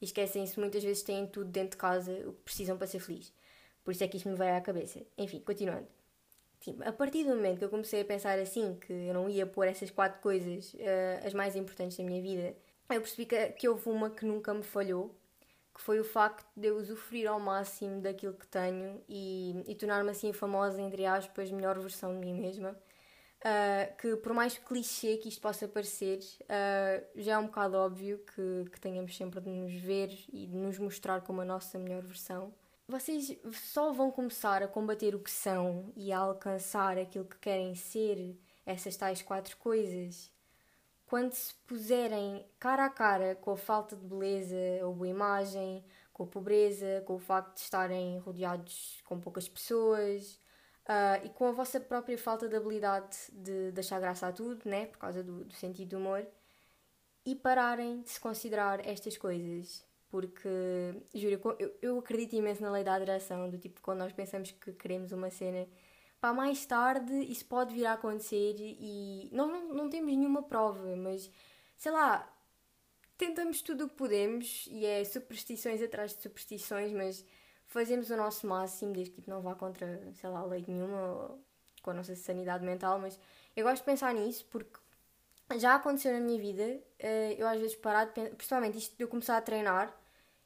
e 0.00 0.04
esquecem-se, 0.04 0.58
muitas 0.58 0.82
vezes 0.82 1.02
têm 1.02 1.26
tudo 1.26 1.50
dentro 1.50 1.70
de 1.70 1.76
casa, 1.76 2.12
o 2.26 2.32
que 2.32 2.42
precisam 2.42 2.76
para 2.76 2.86
ser 2.86 2.98
feliz. 3.00 3.32
Por 3.84 3.92
isso 3.92 4.02
é 4.02 4.08
que 4.08 4.16
isto 4.16 4.28
me 4.28 4.36
veio 4.36 4.56
à 4.56 4.60
cabeça. 4.60 5.00
Enfim, 5.16 5.40
continuando. 5.40 5.86
Tipo, 6.64 6.82
a 6.82 6.92
partir 6.92 7.24
do 7.24 7.36
momento 7.36 7.58
que 7.58 7.64
eu 7.66 7.68
comecei 7.68 8.00
a 8.00 8.04
pensar 8.06 8.38
assim, 8.38 8.78
que 8.80 8.90
eu 8.90 9.12
não 9.12 9.28
ia 9.28 9.46
pôr 9.46 9.68
essas 9.68 9.90
quatro 9.90 10.18
coisas, 10.22 10.72
uh, 10.72 11.26
as 11.26 11.34
mais 11.34 11.54
importantes 11.54 11.94
da 11.98 12.02
minha 12.02 12.22
vida, 12.22 12.56
eu 12.88 13.02
percebi 13.02 13.26
que, 13.26 13.48
que 13.48 13.68
houve 13.68 13.86
uma 13.90 14.08
que 14.08 14.24
nunca 14.24 14.54
me 14.54 14.62
falhou, 14.62 15.14
que 15.74 15.82
foi 15.82 16.00
o 16.00 16.04
facto 16.04 16.46
de 16.56 16.68
eu 16.68 16.78
usufruir 16.78 17.28
ao 17.28 17.38
máximo 17.38 18.00
daquilo 18.00 18.32
que 18.32 18.46
tenho 18.46 19.02
e, 19.06 19.62
e 19.66 19.74
tornar-me 19.74 20.10
assim 20.10 20.32
famosa, 20.32 20.80
entre 20.80 21.04
aspas, 21.04 21.50
melhor 21.50 21.78
versão 21.78 22.18
de 22.18 22.24
mim 22.24 22.40
mesma. 22.40 22.70
Uh, 23.40 23.94
que 23.98 24.16
por 24.16 24.32
mais 24.32 24.56
clichê 24.56 25.18
que 25.18 25.28
isto 25.28 25.42
possa 25.42 25.68
parecer, 25.68 26.20
uh, 26.44 27.06
já 27.14 27.34
é 27.34 27.38
um 27.38 27.44
bocado 27.44 27.76
óbvio 27.76 28.24
que, 28.34 28.70
que 28.70 28.80
tenhamos 28.80 29.14
sempre 29.14 29.38
de 29.38 29.50
nos 29.50 29.74
ver 29.74 30.08
e 30.32 30.46
de 30.46 30.56
nos 30.56 30.78
mostrar 30.78 31.20
como 31.20 31.42
a 31.42 31.44
nossa 31.44 31.78
melhor 31.78 32.00
versão. 32.00 32.54
Vocês 32.86 33.36
só 33.52 33.92
vão 33.92 34.10
começar 34.10 34.62
a 34.62 34.68
combater 34.68 35.14
o 35.14 35.18
que 35.18 35.30
são 35.30 35.92
e 35.96 36.12
a 36.12 36.18
alcançar 36.18 36.98
aquilo 36.98 37.24
que 37.24 37.38
querem 37.38 37.74
ser, 37.74 38.38
essas 38.66 38.96
tais 38.96 39.22
quatro 39.22 39.56
coisas, 39.56 40.30
quando 41.06 41.32
se 41.32 41.54
puserem 41.66 42.46
cara 42.58 42.84
a 42.86 42.90
cara 42.90 43.36
com 43.36 43.52
a 43.52 43.56
falta 43.56 43.96
de 43.96 44.04
beleza 44.06 44.56
ou 44.82 44.94
boa 44.94 45.08
imagem, 45.08 45.84
com 46.12 46.24
a 46.24 46.26
pobreza, 46.26 47.02
com 47.06 47.14
o 47.14 47.18
facto 47.18 47.54
de 47.54 47.60
estarem 47.60 48.18
rodeados 48.18 49.00
com 49.04 49.20
poucas 49.20 49.48
pessoas, 49.48 50.38
Uh, 50.84 51.24
e 51.24 51.30
com 51.30 51.46
a 51.46 51.52
vossa 51.52 51.80
própria 51.80 52.18
falta 52.18 52.46
de 52.46 52.54
habilidade 52.56 53.16
de 53.32 53.72
deixar 53.72 53.98
graça 53.98 54.26
a 54.28 54.32
tudo, 54.32 54.68
né? 54.68 54.84
Por 54.84 54.98
causa 54.98 55.24
do, 55.24 55.42
do 55.44 55.54
sentido 55.54 55.90
do 55.90 55.96
humor. 55.96 56.26
E 57.24 57.34
pararem 57.34 58.02
de 58.02 58.10
se 58.10 58.20
considerar 58.20 58.86
estas 58.86 59.16
coisas. 59.16 59.82
Porque, 60.14 60.48
juro, 61.12 61.56
eu, 61.58 61.76
eu 61.82 61.98
acredito 61.98 62.36
imenso 62.36 62.62
na 62.62 62.70
lei 62.70 62.84
da 62.84 62.94
adoração, 62.94 63.50
do 63.50 63.58
tipo, 63.58 63.80
quando 63.82 63.98
nós 63.98 64.12
pensamos 64.12 64.52
que 64.52 64.72
queremos 64.72 65.10
uma 65.10 65.28
cena, 65.28 65.66
pá, 66.20 66.32
mais 66.32 66.64
tarde 66.64 67.12
isso 67.24 67.44
pode 67.46 67.74
vir 67.74 67.84
a 67.84 67.94
acontecer 67.94 68.54
e 68.60 69.28
nós 69.32 69.50
não, 69.50 69.74
não 69.74 69.90
temos 69.90 70.16
nenhuma 70.16 70.40
prova, 70.40 70.94
mas 70.94 71.28
sei 71.76 71.90
lá, 71.90 72.32
tentamos 73.18 73.60
tudo 73.60 73.86
o 73.86 73.88
que 73.88 73.96
podemos 73.96 74.68
e 74.70 74.86
é 74.86 75.02
superstições 75.02 75.82
atrás 75.82 76.14
de 76.14 76.22
superstições, 76.22 76.92
mas 76.92 77.24
fazemos 77.66 78.08
o 78.08 78.16
nosso 78.16 78.46
máximo, 78.46 78.92
desde 78.92 79.10
que 79.10 79.20
tipo, 79.20 79.30
não 79.30 79.42
vá 79.42 79.56
contra, 79.56 80.12
sei 80.14 80.30
lá, 80.30 80.44
lei 80.44 80.64
nenhuma 80.68 81.36
com 81.82 81.90
a 81.90 81.94
nossa 81.94 82.14
sanidade 82.14 82.64
mental, 82.64 83.00
mas 83.00 83.18
eu 83.56 83.64
gosto 83.64 83.82
de 83.82 83.86
pensar 83.86 84.14
nisso 84.14 84.46
porque 84.48 84.78
já 85.58 85.74
aconteceu 85.74 86.12
na 86.12 86.20
minha 86.20 86.38
vida, 86.38 86.80
eh, 87.00 87.34
eu 87.36 87.48
às 87.48 87.58
vezes 87.58 87.74
pensar, 87.74 88.06
principalmente 88.12 88.78
isto 88.78 88.96
de 88.96 89.02
eu 89.02 89.08
começar 89.08 89.36
a 89.36 89.42
treinar, 89.42 90.03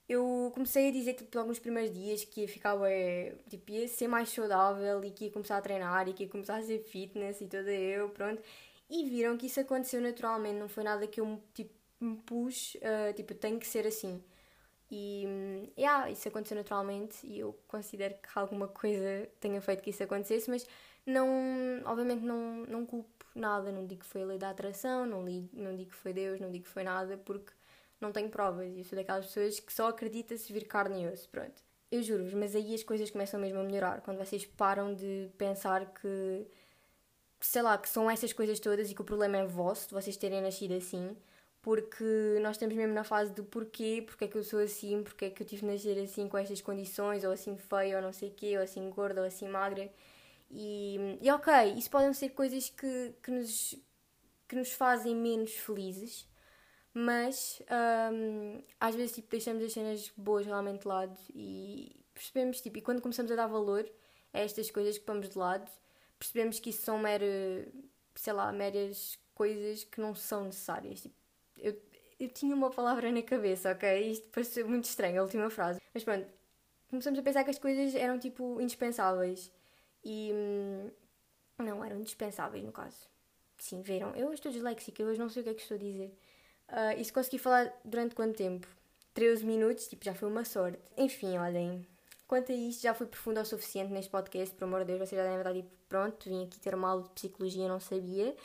eu 0.09 0.50
comecei 0.55 0.88
a 0.88 0.93
dizer 0.93 1.15
tipo 1.15 1.38
alguns 1.38 1.59
primeiros 1.59 1.93
dias 1.93 2.25
que 2.25 2.41
ia 2.43 2.49
ficar 2.49 2.75
ué, 2.75 3.35
tipo, 3.50 3.71
ia 3.73 3.87
ser 3.88 4.09
mais 4.09 4.31
saudável 4.31 5.05
e 5.05 5.11
que 5.11 5.27
ia 5.27 5.31
começar 5.31 5.59
a 5.59 5.62
treinar 5.62 6.09
e 6.09 6.15
que 6.15 6.25
ia 6.25 6.29
começar 6.29 6.57
a 6.57 6.62
ser 6.62 6.79
fitness 6.81 7.41
e 7.41 7.47
toda 7.47 7.71
eu, 7.71 8.09
pronto. 8.11 8.43
E 8.91 9.05
viram 9.09 9.37
que 9.37 9.47
isso 9.47 9.61
aconteceu 9.61 10.00
naturalmente, 10.00 10.59
não 10.59 10.69
foi 10.69 10.83
nada 10.85 11.07
que 11.07 11.21
eu 11.21 11.41
tipo, 11.55 11.73
me 12.00 12.17
pus, 12.17 12.75
uh, 12.77 13.12
tipo, 13.15 13.35
tenho 13.35 13.59
que 13.59 13.67
ser 13.67 13.87
assim. 13.87 14.23
E 14.91 15.27
yeah, 15.79 16.11
isso 16.11 16.27
aconteceu 16.29 16.57
naturalmente 16.57 17.27
e 17.27 17.38
eu 17.41 17.55
considero 17.69 18.15
que 18.15 18.29
alguma 18.35 18.69
coisa 18.69 19.29
tenha 19.41 19.61
feito 19.61 19.83
que 19.83 19.91
isso 19.91 20.03
acontecesse, 20.03 20.49
mas 20.50 20.67
não, 21.05 21.29
obviamente 21.85 22.25
não, 22.25 22.65
não 22.67 22.87
culpo 22.87 23.27
nada, 23.35 23.71
não 23.71 23.87
digo 23.87 24.00
que 24.00 24.07
foi 24.07 24.23
a 24.23 24.27
lei 24.27 24.38
da 24.38 24.50
atração, 24.50 25.07
não, 25.07 25.25
li, 25.25 25.49
não 25.53 25.77
digo 25.77 25.91
que 25.91 25.97
foi 25.97 26.12
Deus, 26.15 26.41
não 26.41 26.50
digo 26.50 26.65
que 26.65 26.71
foi 26.71 26.85
nada, 26.85 27.19
porque 27.19 27.53
não 28.00 28.12
tenho 28.12 28.28
provas 28.28 28.73
e 28.75 28.78
eu 28.78 28.85
sou 28.85 28.97
daquelas 28.97 29.26
pessoas 29.26 29.61
que 29.61 29.73
só 29.73 29.88
acredita 29.88 30.37
se 30.37 30.52
vir 30.52 30.67
carne 30.67 31.05
e 31.05 31.09
osso, 31.09 31.28
pronto. 31.28 31.62
Eu 31.90 32.02
juro-vos, 32.02 32.35
mas 32.35 32.55
aí 32.55 32.75
as 32.75 32.83
coisas 32.83 33.11
começam 33.11 33.40
mesmo 33.40 33.59
a 33.61 33.64
melhorar, 33.64 34.02
quando 34.02 34.19
vocês 34.19 34.45
param 34.45 34.95
de 34.95 35.31
pensar 35.38 35.87
que, 35.95 36.47
sei 37.40 37.62
lá, 37.62 37.78
que 37.78 37.88
são 37.88 38.11
essas 38.11 38.33
coisas 38.33 38.61
todas 38.61 38.90
e 38.90 38.95
que 38.95 39.00
o 39.00 39.05
problema 39.05 39.38
é 39.38 39.47
vosso, 39.47 39.88
de 39.88 39.95
vocês 39.95 40.17
terem 40.17 40.43
nascido 40.43 40.75
assim, 40.75 41.17
porque 41.62 42.38
nós 42.43 42.57
estamos 42.57 42.75
mesmo 42.75 42.95
na 42.95 43.05
fase 43.05 43.33
do 43.33 43.45
porquê, 43.45 44.02
porque 44.07 44.25
é 44.25 44.28
que 44.28 44.37
eu 44.37 44.45
sou 44.45 44.61
assim, 44.61 45.02
porque 45.02 45.26
é 45.26 45.31
que 45.31 45.43
eu 45.43 45.47
tive 45.47 45.62
de 45.62 45.73
nascer 45.73 45.99
assim 46.02 46.28
com 46.28 46.38
estas 46.38 46.61
condições, 46.61 47.25
ou 47.25 47.33
assim 47.33 47.57
feia, 47.57 47.97
ou 47.97 48.02
não 48.02 48.12
sei 48.12 48.28
o 48.28 48.33
quê, 48.33 48.57
ou 48.57 48.62
assim 48.62 48.88
gorda, 48.90 49.21
ou 49.23 49.26
assim 49.26 49.49
magra. 49.49 49.90
E, 50.50 51.19
e 51.21 51.31
ok, 51.31 51.52
isso 51.76 51.90
podem 51.90 52.12
ser 52.14 52.31
coisas 52.31 52.71
que, 52.71 53.14
que, 53.23 53.31
nos, 53.31 53.75
que 54.49 54.57
nos 54.57 54.73
fazem 54.73 55.14
menos 55.14 55.52
felizes, 55.52 56.26
mas 56.95 57.62
um, 58.12 58.62
às 58.80 58.95
vezes 58.95 59.14
tipo, 59.14 59.28
deixamos 59.30 59.62
as 59.62 59.73
cenas 59.73 60.12
boas 60.16 60.47
realmente 60.47 60.83
de 60.83 60.88
lado 60.88 61.18
e 61.35 62.04
percebemos, 62.14 62.61
tipo, 62.61 62.78
e 62.78 62.83
quando 62.83 63.00
começamos 63.00 63.30
a 63.30 63.37
dar 63.37 63.47
valor 63.47 63.88
a 64.33 64.40
estas 64.40 64.71
coisas 64.71 64.99
que 64.99 65.04
pomos 65.04 65.28
de 65.28 65.38
lado, 65.38 65.71
percebemos 66.18 66.59
que 66.59 66.71
isso 66.71 66.83
são 66.83 66.99
mero, 66.99 67.25
sei 68.14 68.33
lá, 68.33 68.50
meras 68.52 69.18
coisas 69.35 69.85
que 69.85 70.00
não 70.00 70.14
são 70.14 70.45
necessárias. 70.45 71.02
Tipo, 71.02 71.14
eu, 71.57 71.80
eu 72.18 72.28
tinha 72.28 72.54
uma 72.54 72.71
palavra 72.71 73.11
na 73.12 73.23
cabeça, 73.23 73.73
ok? 73.73 74.11
Isto 74.11 74.28
pareceu 74.30 74.68
muito 74.68 74.85
estranho, 74.85 75.21
a 75.21 75.23
última 75.23 75.49
frase. 75.49 75.80
Mas 75.95 76.04
pronto, 76.04 76.26
começamos 76.90 77.18
a 77.18 77.23
pensar 77.23 77.45
que 77.45 77.50
as 77.50 77.59
coisas 77.59 77.95
eram 77.95 78.18
tipo 78.18 78.61
indispensáveis. 78.61 79.52
E. 80.04 80.30
Hum, 80.33 80.90
não, 81.59 81.85
eram 81.85 81.99
indispensáveis 81.99 82.64
no 82.64 82.73
caso. 82.73 83.09
Sim, 83.59 83.83
viram? 83.83 84.14
Eu 84.14 84.33
estou 84.33 84.52
disléxica, 84.52 85.02
eu 85.02 85.09
hoje 85.09 85.18
não 85.18 85.28
sei 85.28 85.42
o 85.42 85.45
que 85.45 85.50
é 85.50 85.54
que 85.54 85.62
estou 85.62 85.76
a 85.76 85.80
dizer. 85.80 86.16
Uh, 86.69 87.03
se 87.03 87.13
consegui 87.13 87.39
falar 87.39 87.73
durante 87.85 88.15
quanto 88.15 88.37
tempo? 88.37 88.67
13 89.15 89.45
minutos, 89.45 89.89
tipo, 89.89 90.05
já 90.05 90.15
foi 90.15 90.29
uma 90.29 90.45
sorte. 90.45 90.79
Enfim, 90.97 91.39
olhem. 91.39 91.87
Quanto 92.27 92.53
a 92.53 92.55
isto, 92.55 92.83
já 92.83 92.93
fui 92.93 93.07
profundo 93.07 93.41
o 93.41 93.45
suficiente 93.45 93.91
neste 93.93 94.11
podcast, 94.11 94.55
por 94.55 94.65
amor 94.65 94.81
de 94.81 94.87
Deus, 94.87 94.99
vocês 94.99 95.19
já 95.19 95.23
devem 95.23 95.39
estar 95.39 95.55
tipo, 95.55 95.71
pronto, 95.89 96.29
vim 96.29 96.45
aqui 96.45 96.61
ter 96.61 96.75
uma 96.75 96.91
aula 96.91 97.03
de 97.03 97.11
psicologia, 97.11 97.67
não 97.67 97.81
sabia. 97.81 98.37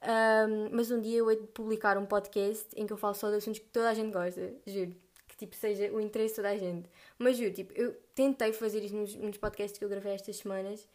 Um, 0.00 0.70
mas 0.72 0.90
um 0.90 1.00
dia 1.00 1.18
eu 1.18 1.30
hei 1.30 1.36
de 1.36 1.46
publicar 1.48 1.98
um 1.98 2.06
podcast 2.06 2.68
em 2.74 2.86
que 2.86 2.92
eu 2.92 2.96
falo 2.96 3.14
só 3.14 3.28
de 3.28 3.36
assuntos 3.36 3.58
que 3.58 3.66
toda 3.66 3.90
a 3.90 3.94
gente 3.94 4.12
gosta, 4.12 4.54
juro. 4.66 4.96
Que 5.28 5.36
tipo 5.36 5.54
seja 5.54 5.92
o 5.92 6.00
interesse 6.00 6.32
de 6.32 6.36
toda 6.36 6.50
a 6.50 6.56
gente. 6.56 6.88
Mas 7.18 7.36
juro, 7.36 7.52
tipo, 7.52 7.72
eu 7.74 7.94
tentei 8.14 8.52
fazer 8.52 8.82
isso 8.82 8.96
nos, 8.96 9.14
nos 9.14 9.36
podcasts 9.36 9.78
que 9.78 9.84
eu 9.84 9.88
gravei 9.88 10.14
estas 10.14 10.36
semanas 10.36 10.88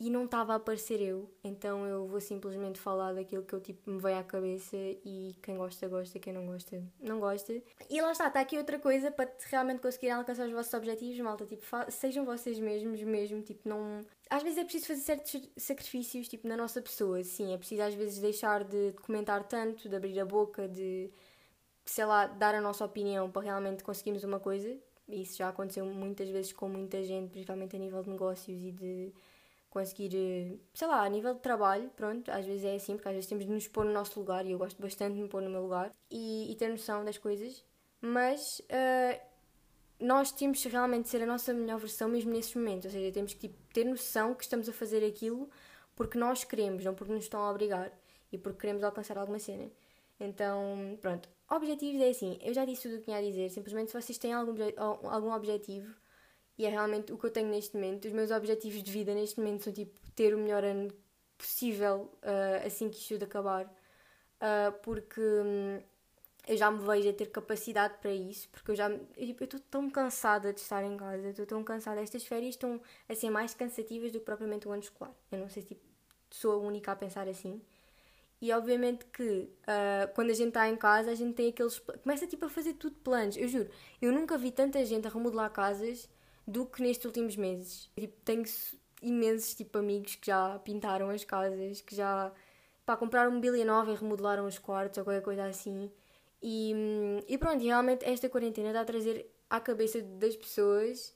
e 0.00 0.10
não 0.10 0.26
estava 0.26 0.52
a 0.52 0.56
aparecer 0.56 1.00
eu. 1.00 1.28
Então 1.42 1.84
eu 1.84 2.06
vou 2.06 2.20
simplesmente 2.20 2.78
falar 2.78 3.14
daquilo 3.14 3.42
que 3.42 3.52
eu 3.52 3.60
tipo 3.60 3.90
me 3.90 4.00
veio 4.00 4.18
à 4.18 4.22
cabeça 4.22 4.76
e 4.76 5.34
quem 5.42 5.56
gosta, 5.56 5.88
gosta, 5.88 6.18
quem 6.20 6.32
não 6.32 6.46
gosta, 6.46 6.82
não 7.00 7.18
gosta. 7.18 7.52
E 7.90 8.00
lá 8.00 8.12
está, 8.12 8.28
está 8.28 8.40
aqui 8.40 8.56
outra 8.56 8.78
coisa 8.78 9.10
para 9.10 9.28
realmente 9.50 9.80
conseguirem 9.80 10.14
alcançar 10.14 10.46
os 10.46 10.52
vossos 10.52 10.72
objetivos, 10.72 11.18
malta. 11.20 11.44
Tipo, 11.46 11.64
sejam 11.90 12.24
vocês 12.24 12.60
mesmos, 12.60 13.02
mesmo, 13.02 13.42
tipo, 13.42 13.68
não. 13.68 14.04
Às 14.30 14.42
vezes 14.42 14.58
é 14.58 14.64
preciso 14.64 14.86
fazer 14.86 15.00
certos 15.00 15.50
sacrifícios, 15.56 16.28
tipo, 16.28 16.46
na 16.46 16.56
nossa 16.56 16.80
pessoa, 16.80 17.22
sim. 17.24 17.52
É 17.52 17.58
preciso 17.58 17.82
às 17.82 17.94
vezes 17.94 18.18
deixar 18.20 18.62
de 18.62 18.92
comentar 19.02 19.42
tanto, 19.48 19.88
de 19.88 19.96
abrir 19.96 20.20
a 20.20 20.24
boca, 20.24 20.68
de, 20.68 21.10
sei 21.84 22.04
lá, 22.04 22.26
dar 22.26 22.54
a 22.54 22.60
nossa 22.60 22.84
opinião 22.84 23.30
para 23.30 23.42
realmente 23.42 23.82
conseguirmos 23.82 24.22
uma 24.22 24.38
coisa. 24.38 24.78
Isso 25.08 25.38
já 25.38 25.48
aconteceu 25.48 25.84
muitas 25.86 26.28
vezes 26.28 26.52
com 26.52 26.68
muita 26.68 27.02
gente, 27.02 27.30
principalmente 27.30 27.74
a 27.74 27.78
nível 27.78 28.02
de 28.02 28.10
negócios 28.10 28.62
e 28.62 28.70
de 28.72 29.12
conseguir, 29.70 30.14
eh, 30.14 30.58
sei 30.74 30.88
lá, 30.88 31.04
a 31.04 31.08
nível 31.08 31.34
de 31.34 31.40
trabalho, 31.40 31.90
pronto, 31.90 32.30
às 32.30 32.44
vezes 32.46 32.64
é 32.64 32.74
assim, 32.74 32.94
porque 32.94 33.08
às 33.08 33.14
vezes 33.14 33.28
temos 33.28 33.44
de 33.44 33.50
nos 33.50 33.68
pôr 33.68 33.84
no 33.84 33.92
nosso 33.92 34.18
lugar 34.18 34.46
e 34.46 34.52
eu 34.52 34.58
gosto 34.58 34.80
bastante 34.80 35.14
de 35.14 35.22
me 35.22 35.28
pôr 35.28 35.42
no 35.42 35.50
meu 35.50 35.62
lugar 35.62 35.94
e, 36.10 36.50
e 36.50 36.56
ter 36.56 36.68
noção 36.68 37.04
das 37.04 37.18
coisas, 37.18 37.64
mas 38.00 38.60
uh, 38.60 39.20
nós 40.00 40.32
temos 40.32 40.58
de 40.58 40.68
realmente 40.68 41.08
ser 41.08 41.22
a 41.22 41.26
nossa 41.26 41.52
melhor 41.52 41.78
versão 41.78 42.08
mesmo 42.08 42.32
nesses 42.32 42.54
momentos, 42.54 42.86
ou 42.86 42.92
seja, 42.92 43.12
temos 43.12 43.34
que 43.34 43.48
tipo, 43.48 43.58
ter 43.72 43.84
noção 43.84 44.34
que 44.34 44.44
estamos 44.44 44.68
a 44.68 44.72
fazer 44.72 45.04
aquilo 45.06 45.50
porque 45.94 46.18
nós 46.18 46.44
queremos, 46.44 46.84
não 46.84 46.94
porque 46.94 47.12
nos 47.12 47.24
estão 47.24 47.40
a 47.42 47.50
obrigar 47.50 47.92
e 48.32 48.38
porque 48.38 48.60
queremos 48.60 48.84
alcançar 48.84 49.18
alguma 49.18 49.38
cena. 49.38 49.70
Então, 50.20 50.98
pronto, 51.00 51.28
objetivos 51.50 52.00
é 52.00 52.08
assim, 52.08 52.38
eu 52.40 52.54
já 52.54 52.64
disse 52.64 52.82
tudo 52.82 52.94
o 52.94 52.98
que 52.98 53.04
tinha 53.04 53.18
a 53.18 53.22
dizer, 53.22 53.50
simplesmente 53.50 53.90
se 53.90 54.00
vocês 54.00 54.18
têm 54.18 54.32
algum, 54.32 54.54
algum 54.76 55.32
objetivo 55.32 55.94
e 56.58 56.66
é 56.66 56.68
realmente 56.68 57.12
o 57.12 57.16
que 57.16 57.24
eu 57.24 57.30
tenho 57.30 57.48
neste 57.48 57.76
momento. 57.76 58.06
Os 58.06 58.12
meus 58.12 58.30
objetivos 58.32 58.82
de 58.82 58.90
vida 58.90 59.14
neste 59.14 59.38
momento 59.38 59.64
são 59.64 59.72
tipo 59.72 59.98
ter 60.14 60.34
o 60.34 60.38
melhor 60.38 60.64
ano 60.64 60.92
possível 61.38 62.10
uh, 62.22 62.66
assim 62.66 62.90
que 62.90 62.98
isto 62.98 63.16
de 63.16 63.24
acabar, 63.24 63.64
uh, 63.66 64.72
porque 64.82 65.20
um, 65.20 65.80
eu 66.48 66.56
já 66.56 66.68
me 66.68 66.84
vejo 66.84 67.08
a 67.08 67.12
ter 67.12 67.26
capacidade 67.26 67.94
para 68.00 68.10
isso, 68.10 68.48
porque 68.48 68.72
eu 68.72 68.74
já 68.74 68.90
tipo, 69.16 69.44
estou 69.44 69.60
tão 69.70 69.88
cansada 69.88 70.52
de 70.52 70.60
estar 70.60 70.82
em 70.82 70.96
casa, 70.96 71.28
estou 71.28 71.46
tão 71.46 71.62
cansada. 71.62 72.00
Estas 72.00 72.24
férias 72.26 72.54
estão 72.54 72.80
a 73.08 73.14
ser 73.14 73.30
mais 73.30 73.54
cansativas 73.54 74.10
do 74.10 74.18
que 74.18 74.24
propriamente 74.24 74.66
o 74.66 74.72
ano 74.72 74.82
escolar. 74.82 75.14
Eu 75.30 75.38
não 75.38 75.48
sei 75.48 75.62
se 75.62 75.68
tipo, 75.68 75.82
sou 76.28 76.52
a 76.52 76.56
única 76.56 76.90
a 76.90 76.96
pensar 76.96 77.28
assim. 77.28 77.62
E 78.40 78.52
obviamente 78.52 79.04
que 79.06 79.22
uh, 79.22 80.12
quando 80.14 80.30
a 80.30 80.34
gente 80.34 80.48
está 80.48 80.68
em 80.68 80.76
casa, 80.76 81.10
a 81.12 81.14
gente 81.14 81.34
tem 81.34 81.50
aqueles. 81.50 81.78
começa 81.78 82.26
tipo 82.26 82.46
a 82.46 82.48
fazer 82.48 82.74
tudo 82.74 82.96
planos. 82.96 83.36
Eu 83.36 83.46
juro, 83.46 83.68
eu 84.02 84.12
nunca 84.12 84.36
vi 84.36 84.50
tanta 84.50 84.84
gente 84.84 85.06
a 85.06 85.10
remodelar 85.10 85.50
casas 85.52 86.08
do 86.48 86.64
que 86.64 86.82
nestes 86.82 87.04
últimos 87.04 87.36
meses. 87.36 87.90
Tipo, 87.94 88.16
tenho 88.24 88.44
imensos 89.02 89.54
tipo, 89.54 89.78
amigos 89.78 90.16
que 90.16 90.28
já 90.28 90.58
pintaram 90.60 91.10
as 91.10 91.22
casas, 91.22 91.82
que 91.82 91.94
já 91.94 92.32
pá, 92.86 92.96
compraram 92.96 93.30
mobília 93.30 93.64
nova 93.66 93.92
e 93.92 93.94
remodelaram 93.94 94.46
os 94.46 94.58
quartos 94.58 94.96
ou 94.98 95.04
qualquer 95.04 95.22
coisa 95.22 95.44
assim. 95.44 95.92
E, 96.42 96.72
e 97.28 97.36
pronto, 97.36 97.62
realmente 97.62 98.04
esta 98.04 98.30
quarentena 98.30 98.68
está 98.68 98.80
a 98.80 98.84
trazer 98.84 99.30
à 99.50 99.60
cabeça 99.60 100.00
das 100.00 100.36
pessoas 100.36 101.14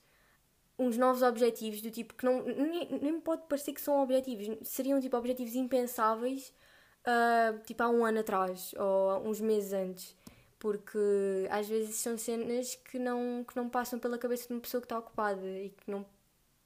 uns 0.78 0.98
novos 0.98 1.22
objetivos 1.22 1.80
do 1.80 1.90
tipo 1.90 2.14
que 2.14 2.24
não 2.24 2.42
nem, 2.42 2.88
nem 3.00 3.20
pode 3.20 3.42
parecer 3.48 3.72
que 3.72 3.80
são 3.80 4.02
objetivos, 4.02 4.58
seriam 4.68 5.00
tipo 5.00 5.16
objetivos 5.16 5.54
impensáveis 5.54 6.52
uh, 7.06 7.58
tipo 7.64 7.82
há 7.82 7.88
um 7.88 8.04
ano 8.04 8.20
atrás 8.20 8.74
ou 8.78 9.28
uns 9.28 9.40
meses 9.40 9.72
antes. 9.72 10.16
Porque 10.62 10.96
às 11.50 11.68
vezes 11.68 11.96
são 11.96 12.16
cenas 12.16 12.76
que 12.76 12.96
não, 12.96 13.44
que 13.44 13.56
não 13.56 13.68
passam 13.68 13.98
pela 13.98 14.16
cabeça 14.16 14.46
de 14.46 14.54
uma 14.54 14.60
pessoa 14.60 14.80
que 14.80 14.84
está 14.84 14.96
ocupada 14.96 15.44
e 15.44 15.70
que 15.70 15.90
não. 15.90 16.06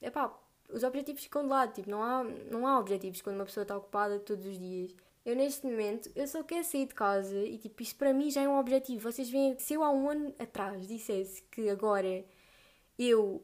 Epá, 0.02 0.38
os 0.70 0.82
objetivos 0.82 1.22
ficam 1.22 1.42
de 1.44 1.48
lado, 1.48 1.72
tipo, 1.72 1.88
não 1.88 2.02
há, 2.02 2.22
não 2.22 2.66
há 2.66 2.78
objetivos 2.78 3.22
quando 3.22 3.36
uma 3.36 3.46
pessoa 3.46 3.62
está 3.62 3.74
ocupada 3.74 4.18
todos 4.18 4.44
os 4.44 4.58
dias. 4.58 4.94
Eu 5.24 5.34
neste 5.34 5.66
momento, 5.66 6.10
eu 6.14 6.28
só 6.28 6.42
quero 6.42 6.62
sair 6.62 6.84
de 6.84 6.94
casa 6.94 7.38
e 7.38 7.56
tipo, 7.56 7.82
isso 7.82 7.96
para 7.96 8.12
mim 8.12 8.30
já 8.30 8.42
é 8.42 8.48
um 8.48 8.58
objetivo. 8.58 9.00
Vocês 9.10 9.30
veem, 9.30 9.58
se 9.58 9.72
eu 9.72 9.82
há 9.82 9.90
um 9.90 10.10
ano 10.10 10.34
atrás 10.38 10.86
dissesse 10.86 11.42
que 11.44 11.70
agora 11.70 12.22
eu 12.98 13.42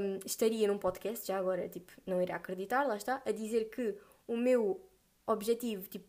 um, 0.00 0.18
estaria 0.26 0.66
num 0.66 0.78
podcast, 0.78 1.24
já 1.24 1.38
agora, 1.38 1.68
tipo, 1.68 1.92
não 2.04 2.20
irá 2.20 2.34
acreditar, 2.36 2.82
lá 2.88 2.96
está, 2.96 3.22
a 3.24 3.30
dizer 3.30 3.70
que 3.70 3.94
o 4.26 4.36
meu 4.36 4.84
objetivo, 5.24 5.88
tipo, 5.88 6.08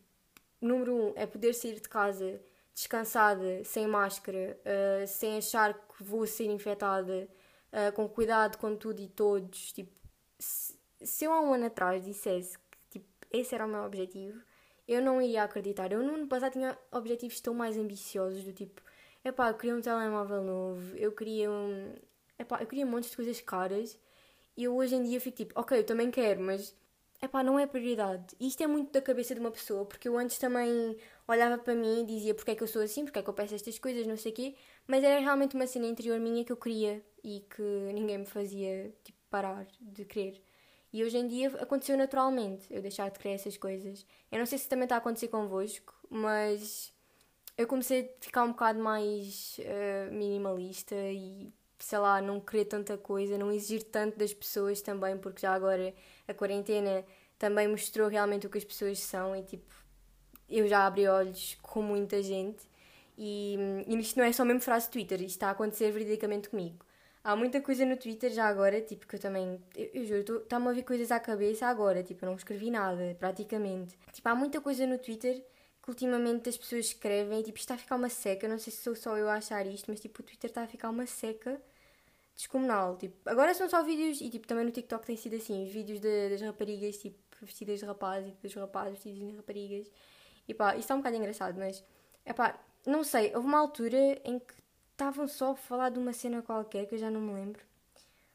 número 0.60 0.92
um, 0.92 1.12
é 1.14 1.26
poder 1.26 1.54
sair 1.54 1.78
de 1.78 1.88
casa 1.88 2.40
descansada, 2.74 3.62
sem 3.64 3.86
máscara, 3.86 4.58
uh, 4.64 5.06
sem 5.06 5.38
achar 5.38 5.74
que 5.74 6.02
vou 6.02 6.26
ser 6.26 6.46
infectada, 6.46 7.28
uh, 7.72 7.92
com 7.94 8.08
cuidado 8.08 8.58
com 8.58 8.76
tudo 8.76 9.00
e 9.00 9.08
todos, 9.08 9.72
tipo, 9.72 9.92
se, 10.38 10.78
se 11.00 11.24
eu 11.24 11.32
há 11.32 11.40
um 11.40 11.54
ano 11.54 11.66
atrás 11.66 12.04
dissesse 12.04 12.58
que, 12.58 12.98
tipo, 12.98 13.06
esse 13.30 13.54
era 13.54 13.64
o 13.64 13.68
meu 13.68 13.84
objetivo 13.84 14.40
eu 14.86 15.02
não 15.02 15.20
iria 15.20 15.44
acreditar. 15.44 15.92
Eu 15.92 16.02
no 16.02 16.14
ano 16.14 16.26
passado 16.26 16.52
tinha 16.52 16.78
objetivos 16.92 17.40
tão 17.40 17.54
mais 17.54 17.76
ambiciosos, 17.76 18.44
do 18.44 18.52
tipo, 18.52 18.82
epá, 19.24 19.48
eu 19.50 19.54
queria 19.54 19.76
um 19.76 19.80
telemóvel 19.80 20.42
novo, 20.42 20.96
eu 20.96 21.12
queria 21.12 21.50
um. 21.50 21.94
Epá, 22.38 22.60
eu 22.60 22.66
queria 22.66 22.86
um 22.86 22.90
monte 22.90 23.08
de 23.08 23.16
coisas 23.16 23.40
caras 23.40 23.98
e 24.56 24.64
eu 24.64 24.76
hoje 24.76 24.94
em 24.96 25.02
dia 25.04 25.20
fico 25.20 25.36
tipo, 25.36 25.60
ok, 25.60 25.78
eu 25.78 25.84
também 25.84 26.10
quero, 26.10 26.40
mas 26.40 26.76
epá, 27.22 27.42
não 27.42 27.58
é 27.58 27.66
prioridade. 27.66 28.34
E 28.40 28.48
isto 28.48 28.62
é 28.62 28.66
muito 28.66 28.92
da 28.92 29.00
cabeça 29.02 29.34
de 29.34 29.40
uma 29.40 29.50
pessoa, 29.50 29.84
porque 29.86 30.08
eu 30.08 30.18
antes 30.18 30.38
também 30.38 30.96
olhava 31.26 31.58
para 31.58 31.74
mim 31.74 32.02
e 32.02 32.06
dizia 32.06 32.34
porque 32.34 32.50
é 32.52 32.54
que 32.54 32.62
eu 32.62 32.68
sou 32.68 32.82
assim, 32.82 33.04
porque 33.04 33.18
é 33.18 33.22
que 33.22 33.28
eu 33.28 33.34
peço 33.34 33.54
estas 33.54 33.78
coisas, 33.78 34.06
não 34.06 34.16
sei 34.16 34.32
o 34.32 34.34
quê, 34.34 34.54
mas 34.86 35.02
era 35.02 35.20
realmente 35.20 35.56
uma 35.56 35.66
cena 35.66 35.86
interior 35.86 36.18
minha 36.20 36.44
que 36.44 36.52
eu 36.52 36.56
queria 36.56 37.02
e 37.22 37.40
que 37.40 37.62
ninguém 37.92 38.18
me 38.18 38.26
fazia 38.26 38.92
tipo, 39.02 39.18
parar 39.30 39.66
de 39.80 40.04
querer. 40.04 40.42
E 40.92 41.02
hoje 41.02 41.16
em 41.16 41.26
dia 41.26 41.48
aconteceu 41.60 41.96
naturalmente 41.96 42.72
eu 42.72 42.80
deixar 42.80 43.10
de 43.10 43.18
querer 43.18 43.34
essas 43.34 43.56
coisas. 43.56 44.06
Eu 44.30 44.38
não 44.38 44.46
sei 44.46 44.58
se 44.58 44.68
também 44.68 44.84
está 44.84 44.94
a 44.94 44.98
acontecer 44.98 45.26
convosco, 45.26 45.92
mas 46.08 46.92
eu 47.56 47.66
comecei 47.66 48.02
a 48.02 48.24
ficar 48.24 48.44
um 48.44 48.52
bocado 48.52 48.78
mais 48.78 49.58
uh, 49.58 50.12
minimalista 50.12 50.94
e, 50.94 51.52
sei 51.78 51.98
lá, 51.98 52.20
não 52.20 52.40
querer 52.40 52.66
tanta 52.66 52.96
coisa, 52.96 53.36
não 53.36 53.50
exigir 53.50 53.82
tanto 53.84 54.18
das 54.18 54.32
pessoas 54.32 54.80
também, 54.80 55.18
porque 55.18 55.40
já 55.40 55.52
agora 55.52 55.92
a 56.28 56.34
quarentena 56.34 57.04
também 57.38 57.66
mostrou 57.66 58.08
realmente 58.08 58.46
o 58.46 58.50
que 58.50 58.58
as 58.58 58.64
pessoas 58.64 59.00
são 59.00 59.34
e, 59.34 59.42
tipo, 59.42 59.83
eu 60.48 60.68
já 60.68 60.86
abri 60.86 61.06
olhos 61.08 61.56
com 61.62 61.82
muita 61.82 62.22
gente. 62.22 62.62
E, 63.16 63.56
e 63.86 63.96
isto 63.98 64.18
não 64.18 64.24
é 64.24 64.32
só 64.32 64.44
mesmo 64.44 64.60
frase 64.60 64.86
de 64.86 64.92
Twitter, 64.92 65.20
isto 65.20 65.30
está 65.30 65.48
a 65.48 65.50
acontecer 65.52 65.90
veridicamente 65.92 66.48
comigo. 66.48 66.84
Há 67.22 67.34
muita 67.34 67.60
coisa 67.62 67.86
no 67.86 67.96
Twitter 67.96 68.30
já 68.30 68.46
agora, 68.46 68.82
tipo, 68.82 69.06
que 69.06 69.16
eu 69.16 69.20
também. 69.20 69.58
Eu, 69.74 69.90
eu 69.94 70.04
juro, 70.04 70.42
está-me 70.42 70.78
a 70.78 70.82
coisas 70.82 71.10
à 71.10 71.18
cabeça 71.18 71.66
agora, 71.66 72.02
tipo, 72.02 72.22
eu 72.24 72.28
não 72.28 72.36
escrevi 72.36 72.70
nada, 72.70 73.16
praticamente. 73.18 73.96
Tipo, 74.12 74.28
há 74.28 74.34
muita 74.34 74.60
coisa 74.60 74.86
no 74.86 74.98
Twitter 74.98 75.42
que 75.82 75.90
ultimamente 75.90 76.48
as 76.48 76.56
pessoas 76.56 76.86
escrevem 76.86 77.40
e, 77.40 77.42
tipo, 77.44 77.58
está 77.58 77.74
a 77.74 77.78
ficar 77.78 77.96
uma 77.96 78.10
seca. 78.10 78.46
Não 78.46 78.58
sei 78.58 78.72
se 78.72 78.82
sou 78.82 78.94
só 78.94 79.16
eu 79.16 79.28
a 79.30 79.34
achar 79.36 79.66
isto, 79.66 79.86
mas, 79.90 80.00
tipo, 80.00 80.20
o 80.20 80.24
Twitter 80.24 80.50
está 80.50 80.64
a 80.64 80.66
ficar 80.66 80.90
uma 80.90 81.06
seca 81.06 81.60
descomunal. 82.36 82.96
Tipo, 82.98 83.16
agora 83.30 83.54
são 83.54 83.68
só 83.70 83.82
vídeos, 83.82 84.20
e, 84.20 84.28
tipo, 84.28 84.46
também 84.46 84.64
no 84.64 84.70
TikTok 84.70 85.06
tem 85.06 85.16
sido 85.16 85.36
assim, 85.36 85.64
os 85.64 85.72
vídeos 85.72 86.00
de, 86.00 86.28
das 86.28 86.42
raparigas, 86.42 86.98
tipo, 86.98 87.16
vestidas 87.40 87.80
de 87.80 87.86
rapazes 87.86 88.32
e 88.32 88.36
dos 88.42 88.54
rapazes 88.54 88.94
vestidos 88.94 89.30
de 89.30 89.36
raparigas. 89.36 89.90
E 90.48 90.54
pá, 90.54 90.70
isto 90.70 90.80
está 90.80 90.94
um 90.94 90.98
bocado 90.98 91.16
engraçado, 91.16 91.58
mas, 91.58 91.84
é 92.24 92.32
pá, 92.32 92.58
não 92.86 93.02
sei, 93.02 93.34
houve 93.34 93.46
uma 93.46 93.58
altura 93.58 94.20
em 94.24 94.38
que 94.38 94.54
estavam 94.92 95.26
só 95.26 95.52
a 95.52 95.56
falar 95.56 95.90
de 95.90 95.98
uma 95.98 96.12
cena 96.12 96.42
qualquer 96.42 96.86
que 96.86 96.94
eu 96.94 96.98
já 96.98 97.10
não 97.10 97.20
me 97.20 97.32
lembro. 97.34 97.62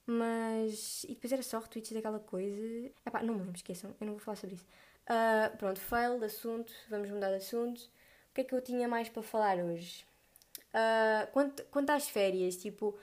Mas. 0.05 1.03
E 1.03 1.13
depois 1.13 1.31
era 1.31 1.43
só 1.43 1.59
retweets 1.59 1.91
daquela 1.91 2.19
coisa. 2.19 2.91
Epá, 3.05 3.21
não 3.21 3.35
me 3.35 3.41
lembro, 3.41 3.55
esqueçam, 3.55 3.95
eu 3.99 4.07
não 4.07 4.13
vou 4.13 4.19
falar 4.21 4.35
sobre 4.37 4.55
isso. 4.55 4.65
Uh, 5.05 5.55
pronto, 5.57 5.79
fail 5.79 6.19
de 6.19 6.25
assunto, 6.25 6.71
vamos 6.89 7.09
mudar 7.09 7.29
de 7.29 7.35
assunto. 7.35 7.79
O 7.79 8.33
que 8.33 8.41
é 8.41 8.43
que 8.43 8.53
eu 8.53 8.61
tinha 8.61 8.87
mais 8.87 9.09
para 9.09 9.21
falar 9.23 9.57
hoje? 9.59 10.05
Uh, 10.69 11.31
quanto, 11.31 11.63
quanto 11.65 11.91
às 11.91 12.09
férias, 12.09 12.55
tipo. 12.57 12.97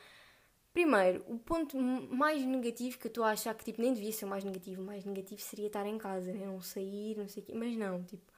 Primeiro, 0.72 1.24
o 1.26 1.38
ponto 1.38 1.78
mais 1.78 2.44
negativo 2.44 2.98
que 2.98 3.06
eu 3.06 3.08
estou 3.08 3.24
a 3.24 3.30
achar 3.30 3.54
que 3.54 3.64
tipo, 3.64 3.80
nem 3.80 3.94
devia 3.94 4.12
ser 4.12 4.26
o 4.26 4.28
mais 4.28 4.44
negativo, 4.44 4.82
o 4.82 4.84
mais 4.84 5.06
negativo 5.06 5.40
seria 5.40 5.68
estar 5.68 5.86
em 5.86 5.96
casa, 5.96 6.30
né? 6.30 6.44
não 6.44 6.60
sair, 6.60 7.16
não 7.16 7.26
sei 7.26 7.42
o 7.42 7.46
quê, 7.46 7.54
mas 7.54 7.74
não, 7.78 8.04
tipo, 8.04 8.30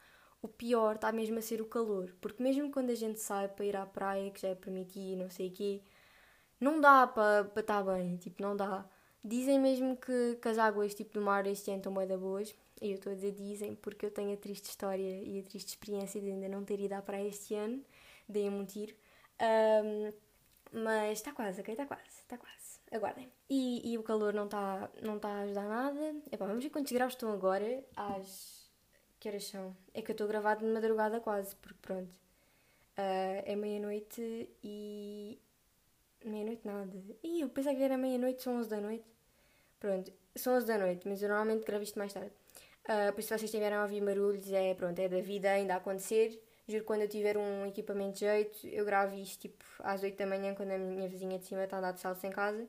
o 0.42 0.48
pior 0.48 0.96
está 0.96 1.12
mesmo 1.12 1.38
a 1.38 1.42
ser 1.42 1.60
o 1.60 1.66
calor. 1.66 2.14
Porque 2.20 2.42
mesmo 2.42 2.70
quando 2.70 2.90
a 2.90 2.94
gente 2.94 3.20
sai 3.20 3.48
para 3.48 3.64
ir 3.64 3.76
à 3.76 3.86
praia, 3.86 4.30
que 4.30 4.40
já 4.40 4.48
é 4.48 4.54
permitido, 4.54 5.22
não 5.22 5.30
sei 5.30 5.48
o 5.48 5.52
quê, 5.52 5.82
não 6.60 6.80
dá 6.80 7.06
para, 7.06 7.44
para 7.44 7.60
estar 7.60 7.82
bem, 7.82 8.16
tipo, 8.16 8.42
não 8.42 8.56
dá. 8.56 8.84
Dizem 9.24 9.58
mesmo 9.58 9.96
que, 9.96 10.38
que 10.40 10.48
as 10.48 10.58
águas 10.58 10.94
tipo, 10.94 11.14
do 11.14 11.20
mar 11.20 11.46
este 11.46 11.70
ano 11.70 11.78
estão 11.78 11.94
bem 11.94 12.06
da 12.06 12.16
boas. 12.16 12.54
E 12.80 12.90
eu 12.90 12.94
estou 12.94 13.12
a 13.12 13.14
dizer 13.14 13.32
dizem 13.32 13.74
porque 13.74 14.06
eu 14.06 14.10
tenho 14.10 14.32
a 14.34 14.36
triste 14.36 14.66
história 14.66 15.22
e 15.22 15.40
a 15.40 15.42
triste 15.42 15.68
experiência 15.68 16.20
de 16.20 16.30
ainda 16.30 16.48
não 16.48 16.64
ter 16.64 16.80
ido 16.80 16.92
à 16.92 17.02
praia 17.02 17.26
este 17.28 17.54
ano. 17.54 17.84
Deem-me 18.28 18.56
um 18.58 18.64
tiro. 18.64 18.94
Um, 19.40 20.12
mas 20.72 21.18
está 21.18 21.32
quase, 21.32 21.60
ok? 21.60 21.72
Está 21.72 21.86
quase, 21.86 22.20
está 22.20 22.38
quase. 22.38 22.78
Aguardem. 22.92 23.30
E, 23.50 23.92
e 23.92 23.98
o 23.98 24.02
calor 24.02 24.32
não 24.32 24.44
está 24.44 24.88
não 25.02 25.18
tá 25.18 25.28
a 25.28 25.40
ajudar 25.40 25.68
nada. 25.68 26.16
Epá, 26.30 26.46
vamos 26.46 26.62
ver 26.62 26.70
quantos 26.70 26.92
graus 26.92 27.12
estão 27.14 27.32
agora 27.32 27.84
às 27.96 28.57
que 29.18 29.28
horas 29.28 29.44
são? 29.44 29.76
É 29.94 30.02
que 30.02 30.10
eu 30.10 30.14
estou 30.14 30.26
a 30.26 30.28
gravar 30.28 30.54
de 30.56 30.64
madrugada 30.64 31.20
quase, 31.20 31.54
porque 31.56 31.78
pronto. 31.82 32.10
Uh, 32.96 33.42
é 33.44 33.56
meia-noite 33.56 34.50
e. 34.62 35.38
Meia-noite 36.24 36.66
nada. 36.66 36.92
Ih, 37.22 37.42
eu 37.42 37.48
pensava 37.48 37.76
que 37.76 37.82
era 37.82 37.96
meia-noite, 37.96 38.42
são 38.42 38.56
11 38.58 38.68
da 38.68 38.80
noite. 38.80 39.04
Pronto, 39.78 40.12
são 40.34 40.56
11 40.56 40.66
da 40.66 40.78
noite, 40.78 41.08
mas 41.08 41.22
eu 41.22 41.28
normalmente 41.28 41.64
gravo 41.64 41.84
isto 41.84 41.98
mais 41.98 42.12
tarde. 42.12 42.32
Uh, 42.84 43.12
por 43.12 43.20
isso, 43.20 43.28
se 43.28 43.38
vocês 43.38 43.50
tiveram 43.50 43.78
a 43.78 43.82
ouvir 43.82 44.02
barulhos, 44.02 44.50
é, 44.50 44.74
pronto, 44.74 44.98
é 44.98 45.08
da 45.08 45.20
vida 45.20 45.50
ainda 45.50 45.74
a 45.74 45.76
acontecer. 45.76 46.42
Juro 46.66 46.84
quando 46.84 47.02
eu 47.02 47.08
tiver 47.08 47.36
um 47.36 47.66
equipamento 47.66 48.14
de 48.14 48.20
jeito, 48.20 48.66
eu 48.66 48.84
gravo 48.84 49.14
isto 49.14 49.40
tipo 49.40 49.64
às 49.80 50.02
8 50.02 50.16
da 50.16 50.26
manhã, 50.26 50.54
quando 50.54 50.72
a 50.72 50.78
minha 50.78 51.08
vizinha 51.08 51.38
de 51.38 51.46
cima 51.46 51.64
está 51.64 51.76
a 51.76 51.78
andar 51.78 51.92
de 51.92 52.00
saltos 52.00 52.24
em 52.24 52.30
casa. 52.30 52.68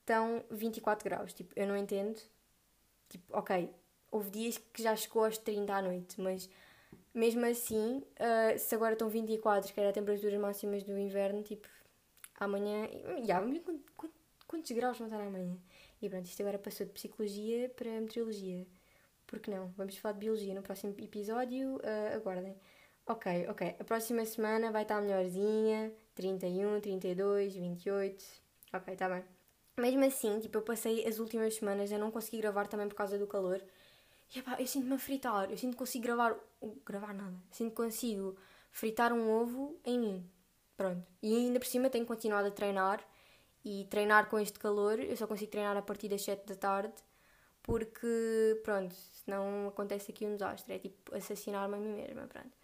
Estão 0.00 0.44
24 0.50 1.04
graus. 1.04 1.32
Tipo, 1.32 1.52
eu 1.56 1.66
não 1.66 1.76
entendo. 1.76 2.20
Tipo, 3.08 3.38
ok, 3.38 3.70
houve 4.10 4.30
dias 4.30 4.58
que 4.58 4.82
já 4.82 4.94
chegou 4.96 5.24
aos 5.24 5.38
30 5.38 5.72
à 5.74 5.82
noite, 5.82 6.20
mas 6.20 6.48
mesmo 7.14 7.44
assim, 7.46 7.98
uh, 7.98 8.58
se 8.58 8.74
agora 8.74 8.92
estão 8.92 9.08
24, 9.08 9.72
que 9.72 9.80
era 9.80 9.90
a 9.90 9.92
temperaturas 9.92 10.38
máximas 10.40 10.82
do 10.84 10.98
inverno, 10.98 11.42
tipo, 11.42 11.68
amanhã. 12.38 12.88
Já, 13.24 13.40
quantos, 13.40 14.16
quantos 14.46 14.70
graus 14.72 14.98
vão 14.98 15.08
estar 15.08 15.20
amanhã? 15.20 15.56
E 16.00 16.08
pronto, 16.08 16.26
isto 16.26 16.40
agora 16.42 16.58
passou 16.58 16.86
de 16.86 16.92
psicologia 16.92 17.68
para 17.70 18.00
meteorologia. 18.00 18.66
Porque 19.26 19.50
não? 19.50 19.68
Vamos 19.76 19.96
falar 19.98 20.12
de 20.14 20.20
biologia 20.20 20.54
no 20.54 20.62
próximo 20.62 20.94
episódio. 20.98 21.76
Uh, 21.76 22.16
aguardem. 22.16 22.56
Ok, 23.06 23.46
ok. 23.48 23.76
A 23.78 23.84
próxima 23.84 24.24
semana 24.24 24.70
vai 24.70 24.82
estar 24.82 25.00
melhorzinha. 25.02 25.92
31, 26.14 26.80
32, 26.80 27.54
28. 27.54 28.24
Ok, 28.72 28.92
está 28.92 29.08
bem. 29.08 29.24
Mesmo 29.78 30.04
assim, 30.04 30.40
tipo, 30.40 30.58
eu 30.58 30.62
passei 30.62 31.06
as 31.06 31.18
últimas 31.18 31.54
semanas 31.54 31.92
a 31.92 31.98
não 31.98 32.10
conseguir 32.10 32.38
gravar 32.38 32.66
também 32.66 32.88
por 32.88 32.94
causa 32.94 33.18
do 33.18 33.26
calor. 33.26 33.62
E 34.34 34.38
epá, 34.40 34.56
eu 34.58 34.66
sinto-me 34.66 34.94
a 34.94 34.98
fritar, 34.98 35.50
eu 35.50 35.56
sinto 35.56 35.72
que 35.72 35.78
consigo 35.78 36.04
gravar. 36.04 36.36
gravar 36.84 37.14
nada. 37.14 37.36
Sinto 37.50 37.70
que 37.70 37.76
consigo 37.76 38.36
fritar 38.70 39.12
um 39.12 39.28
ovo 39.30 39.78
em 39.84 39.98
mim. 39.98 40.30
Pronto. 40.76 41.06
E 41.22 41.34
ainda 41.34 41.58
por 41.58 41.66
cima 41.66 41.90
tenho 41.90 42.06
continuado 42.06 42.48
a 42.48 42.50
treinar. 42.50 43.02
E 43.64 43.86
treinar 43.90 44.28
com 44.28 44.38
este 44.38 44.58
calor, 44.58 45.00
eu 45.00 45.16
só 45.16 45.26
consigo 45.26 45.50
treinar 45.50 45.76
a 45.76 45.82
partir 45.82 46.08
das 46.08 46.22
7 46.22 46.46
da 46.46 46.54
tarde. 46.54 46.94
Porque, 47.62 48.60
pronto, 48.64 48.94
senão 48.94 49.68
acontece 49.68 50.10
aqui 50.12 50.24
um 50.26 50.34
desastre. 50.34 50.74
É 50.74 50.78
tipo 50.78 51.14
assassinar-me 51.14 51.74
a 51.74 51.78
mim 51.78 51.94
mesma, 51.94 52.26
pronto. 52.26 52.56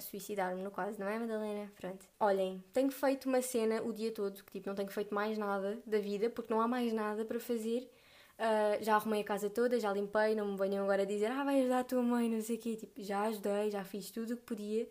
Suicidar-me, 0.00 0.62
no 0.62 0.70
caso, 0.70 0.98
não 0.98 1.06
é, 1.06 1.18
Madalena? 1.18 1.70
Pronto. 1.76 2.06
Olhem, 2.18 2.64
tenho 2.72 2.90
feito 2.90 3.28
uma 3.28 3.42
cena 3.42 3.82
o 3.82 3.92
dia 3.92 4.10
todo, 4.10 4.42
que 4.42 4.52
tipo, 4.52 4.68
não 4.68 4.74
tenho 4.74 4.90
feito 4.90 5.14
mais 5.14 5.36
nada 5.36 5.78
da 5.86 5.98
vida, 5.98 6.30
porque 6.30 6.52
não 6.52 6.60
há 6.60 6.66
mais 6.66 6.92
nada 6.92 7.24
para 7.24 7.38
fazer 7.38 7.90
Uh, 8.38 8.82
já 8.82 8.96
arrumei 8.96 9.20
a 9.20 9.24
casa 9.24 9.48
toda, 9.48 9.78
já 9.78 9.92
limpei, 9.92 10.34
não 10.34 10.52
me 10.52 10.58
venham 10.58 10.82
agora 10.84 11.06
dizer 11.06 11.30
ah, 11.30 11.44
vai 11.44 11.60
ajudar 11.60 11.80
a 11.80 11.84
tua 11.84 12.02
mãe, 12.02 12.28
não 12.28 12.40
sei 12.40 12.56
o 12.56 12.58
quê. 12.58 12.76
Tipo, 12.76 13.02
já 13.02 13.22
ajudei, 13.22 13.70
já 13.70 13.84
fiz 13.84 14.10
tudo 14.10 14.34
o 14.34 14.36
que 14.36 14.42
podia. 14.42 14.88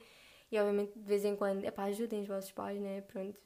E 0.51 0.57
obviamente 0.57 0.97
de 0.97 1.05
vez 1.05 1.25
em 1.25 1.35
quando, 1.35 1.63
epá, 1.65 1.83
ajudem 1.85 2.21
os 2.21 2.27
vossos 2.27 2.51
pais, 2.51 2.79
né? 2.79 3.01
Pronto. 3.01 3.37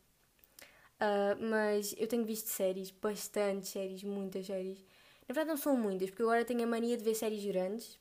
Uh, 1.00 1.38
mas 1.50 1.96
eu 1.98 2.08
tenho 2.08 2.26
visto 2.26 2.48
séries, 2.48 2.92
bastante 2.92 3.68
séries, 3.68 4.04
muitas 4.04 4.46
séries. 4.46 4.80
Na 5.28 5.34
verdade 5.34 5.50
não 5.50 5.58
são 5.58 5.76
muitas, 5.76 6.10
porque 6.10 6.24
agora 6.24 6.46
tenho 6.46 6.64
a 6.64 6.68
mania 6.68 6.98
de 6.98 7.04
ver 7.04 7.16
séries 7.16 7.44
grandes. 7.46 7.96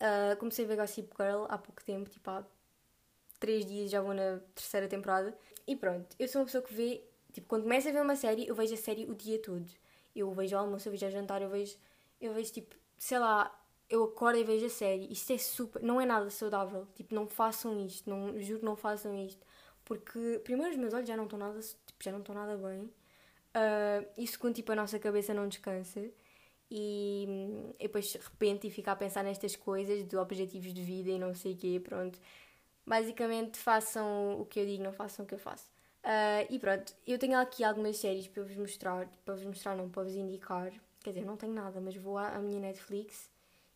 Uh, 0.00 0.36
comecei 0.38 0.64
a 0.64 0.68
ver 0.68 0.76
Gossip 0.76 1.10
Girl 1.16 1.44
há 1.48 1.58
pouco 1.58 1.84
tempo, 1.84 2.08
tipo 2.10 2.30
há 2.30 2.44
3 3.40 3.66
dias 3.66 3.90
já 3.90 4.00
vou 4.00 4.14
na 4.14 4.40
terceira 4.54 4.88
temporada. 4.88 5.36
E 5.66 5.76
pronto, 5.76 6.14
eu 6.18 6.28
sou 6.28 6.40
uma 6.40 6.46
pessoa 6.46 6.62
que 6.62 6.72
vê, 6.72 7.02
tipo, 7.32 7.48
quando 7.48 7.62
começo 7.64 7.88
a 7.88 7.92
ver 7.92 8.02
uma 8.02 8.16
série, 8.16 8.46
eu 8.46 8.54
vejo 8.54 8.74
a 8.74 8.76
série 8.76 9.04
o 9.06 9.14
dia 9.14 9.40
todo 9.40 9.68
eu 10.20 10.32
vejo 10.32 10.56
almoço, 10.56 10.88
eu 10.88 10.92
vejo 10.92 11.06
a 11.06 11.10
jantar, 11.10 11.42
eu 11.42 11.48
vejo, 11.50 11.76
eu 12.20 12.32
vejo 12.34 12.52
tipo, 12.52 12.76
sei 12.98 13.18
lá, 13.18 13.54
eu 13.88 14.04
acordo 14.04 14.38
e 14.38 14.44
vejo 14.44 14.66
a 14.66 14.70
série. 14.70 15.10
Isto 15.12 15.32
é 15.32 15.38
super, 15.38 15.82
não 15.82 16.00
é 16.00 16.06
nada 16.06 16.30
saudável. 16.30 16.86
Tipo, 16.94 17.14
não 17.14 17.26
façam 17.26 17.78
isto, 17.86 18.08
não, 18.08 18.38
juro, 18.40 18.64
não 18.64 18.76
façam 18.76 19.16
isto. 19.16 19.44
porque 19.84 20.40
primeiro 20.44 20.72
os 20.72 20.78
meus 20.78 20.94
olhos 20.94 21.08
já 21.08 21.16
não 21.16 21.24
estão 21.24 21.38
nada, 21.38 21.58
tipo, 21.60 22.04
já 22.04 22.12
não 22.12 22.20
estão 22.20 22.34
nada 22.34 22.56
bem. 22.56 22.82
Uh, 22.82 24.06
e 24.16 24.26
segundo, 24.26 24.54
tipo, 24.54 24.72
a 24.72 24.76
nossa 24.76 24.98
cabeça 24.98 25.34
não 25.34 25.48
descansa. 25.48 26.00
E, 26.70 27.26
e 27.78 27.84
depois 27.84 28.06
de 28.12 28.18
repente 28.18 28.66
e 28.66 28.70
ficar 28.70 28.92
a 28.92 28.96
pensar 28.96 29.24
nestas 29.24 29.56
coisas 29.56 30.04
de 30.06 30.16
objetivos 30.16 30.74
de 30.74 30.82
vida 30.82 31.10
e 31.10 31.18
não 31.18 31.34
sei 31.34 31.54
o 31.54 31.56
quê, 31.56 31.80
pronto. 31.82 32.18
Basicamente 32.86 33.58
façam 33.58 34.40
o 34.40 34.46
que 34.46 34.60
eu 34.60 34.66
digo, 34.66 34.82
não 34.82 34.92
façam 34.92 35.24
o 35.24 35.28
que 35.28 35.34
eu 35.34 35.38
faço. 35.38 35.70
Uh, 36.04 36.46
e 36.48 36.58
pronto, 36.58 36.94
eu 37.06 37.18
tenho 37.18 37.38
aqui 37.38 37.64
algumas 37.64 37.96
séries 37.96 38.28
para 38.28 38.42
vos 38.42 38.56
mostrar, 38.56 39.08
para 39.24 39.34
vos 39.34 39.44
mostrar 39.44 39.76
não, 39.76 39.90
para 39.90 40.04
vos 40.04 40.14
indicar. 40.14 40.72
Quer 41.02 41.10
dizer, 41.10 41.24
não 41.24 41.36
tenho 41.36 41.52
nada, 41.52 41.80
mas 41.80 41.96
vou 41.96 42.16
à, 42.18 42.28
à 42.28 42.38
minha 42.38 42.60
Netflix 42.60 43.30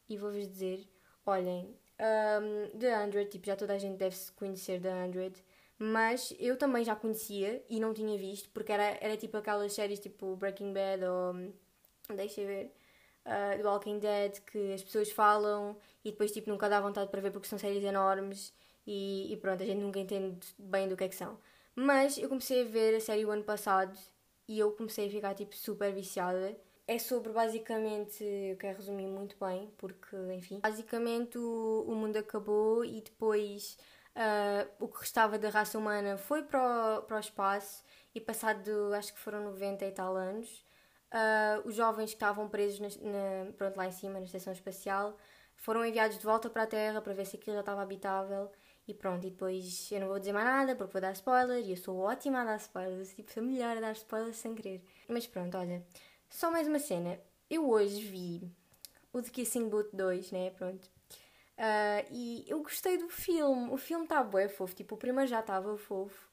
e 0.08 0.16
vou-vos 0.16 0.48
dizer, 0.48 0.88
olhem, 1.26 1.76
um, 2.00 2.78
The 2.78 2.98
Hundred, 2.98 3.30
tipo, 3.30 3.46
já 3.46 3.56
toda 3.56 3.74
a 3.74 3.78
gente 3.78 3.96
deve 3.96 4.16
conhecer 4.36 4.80
The 4.80 4.92
Hundred, 4.94 5.44
mas 5.78 6.34
eu 6.38 6.56
também 6.56 6.84
já 6.84 6.94
conhecia 6.94 7.64
e 7.68 7.80
não 7.80 7.92
tinha 7.94 8.16
visto, 8.18 8.50
porque 8.50 8.72
era, 8.72 8.98
era 9.00 9.16
tipo 9.16 9.36
aquelas 9.36 9.72
séries 9.72 9.98
tipo 10.00 10.36
Breaking 10.36 10.72
Bad 10.72 11.04
ou, 11.04 11.52
deixa 12.14 12.44
ver, 12.44 12.72
uh, 13.26 13.56
The 13.56 13.64
Walking 13.64 13.98
Dead, 13.98 14.40
que 14.40 14.72
as 14.72 14.82
pessoas 14.82 15.10
falam 15.10 15.76
e 16.04 16.10
depois 16.10 16.32
tipo 16.32 16.50
nunca 16.50 16.68
dá 16.68 16.80
vontade 16.80 17.10
para 17.10 17.20
ver 17.20 17.30
porque 17.30 17.48
são 17.48 17.58
séries 17.58 17.84
enormes 17.84 18.52
e, 18.86 19.32
e 19.32 19.36
pronto, 19.36 19.62
a 19.62 19.66
gente 19.66 19.80
nunca 19.80 19.98
entende 19.98 20.38
bem 20.58 20.88
do 20.88 20.96
que 20.96 21.04
é 21.04 21.08
que 21.08 21.16
são. 21.16 21.38
Mas 21.74 22.18
eu 22.18 22.28
comecei 22.28 22.62
a 22.62 22.64
ver 22.64 22.94
a 22.94 23.00
série 23.00 23.24
o 23.24 23.30
ano 23.30 23.44
passado 23.44 23.96
e 24.46 24.58
eu 24.58 24.72
comecei 24.72 25.06
a 25.06 25.10
ficar 25.10 25.34
tipo 25.34 25.54
super 25.56 25.92
viciada. 25.92 26.56
É 26.86 26.98
sobre 26.98 27.32
basicamente, 27.32 28.24
eu 28.24 28.56
quero 28.56 28.76
resumir 28.78 29.06
muito 29.06 29.36
bem, 29.38 29.72
porque 29.78 30.16
enfim, 30.34 30.60
basicamente 30.60 31.38
o, 31.38 31.84
o 31.86 31.94
mundo 31.94 32.16
acabou 32.16 32.84
e 32.84 33.00
depois 33.00 33.78
uh, 34.16 34.68
o 34.80 34.88
que 34.88 35.00
restava 35.00 35.38
da 35.38 35.48
raça 35.48 35.78
humana 35.78 36.16
foi 36.16 36.42
para 36.42 36.98
o, 36.98 37.02
para 37.02 37.16
o 37.16 37.20
espaço 37.20 37.84
e 38.14 38.20
passado, 38.20 38.92
acho 38.94 39.14
que 39.14 39.20
foram 39.20 39.44
90 39.44 39.86
e 39.86 39.92
tal 39.92 40.16
anos, 40.16 40.64
uh, 41.12 41.66
os 41.66 41.74
jovens 41.74 42.10
que 42.10 42.16
estavam 42.16 42.48
presos 42.48 42.80
na, 42.80 42.88
na, 43.10 43.52
pronto, 43.52 43.76
lá 43.76 43.86
em 43.86 43.92
cima 43.92 44.18
na 44.18 44.26
estação 44.26 44.52
espacial 44.52 45.16
foram 45.54 45.84
enviados 45.86 46.18
de 46.18 46.24
volta 46.24 46.50
para 46.50 46.64
a 46.64 46.66
Terra 46.66 47.00
para 47.00 47.14
ver 47.14 47.24
se 47.24 47.36
aquilo 47.36 47.54
já 47.54 47.60
estava 47.60 47.82
habitável 47.82 48.50
e 48.86 48.94
pronto, 48.94 49.26
e 49.26 49.30
depois 49.30 49.90
eu 49.92 50.00
não 50.00 50.08
vou 50.08 50.18
dizer 50.18 50.32
mais 50.32 50.46
nada 50.46 50.74
porque 50.74 50.92
vou 50.92 51.00
dar 51.00 51.12
spoiler 51.12 51.64
e 51.64 51.70
eu 51.70 51.76
sou 51.76 51.98
ótima 51.98 52.42
a 52.42 52.44
dar 52.44 52.56
spoilers, 52.56 53.14
tipo, 53.14 53.32
sou 53.32 53.42
melhor 53.42 53.76
a 53.76 53.80
dar 53.80 53.92
spoilers 53.92 54.36
sem 54.36 54.54
querer. 54.54 54.82
Mas 55.08 55.26
pronto, 55.26 55.56
olha, 55.56 55.84
só 56.28 56.50
mais 56.50 56.66
uma 56.66 56.78
cena. 56.78 57.20
Eu 57.50 57.68
hoje 57.68 58.02
vi 58.02 58.50
o 59.12 59.20
The 59.20 59.30
Kissing 59.30 59.68
Booth 59.68 59.90
2, 59.92 60.32
né? 60.32 60.50
Pronto. 60.50 60.90
Uh, 61.58 62.08
e 62.10 62.44
eu 62.48 62.62
gostei 62.62 62.96
do 62.96 63.10
filme. 63.10 63.70
O 63.70 63.76
filme 63.76 64.04
está 64.04 64.22
bué 64.24 64.48
fofo. 64.48 64.74
Tipo, 64.74 64.94
o 64.94 64.98
primeiro 64.98 65.28
já 65.28 65.40
estava 65.40 65.76
fofo. 65.76 66.28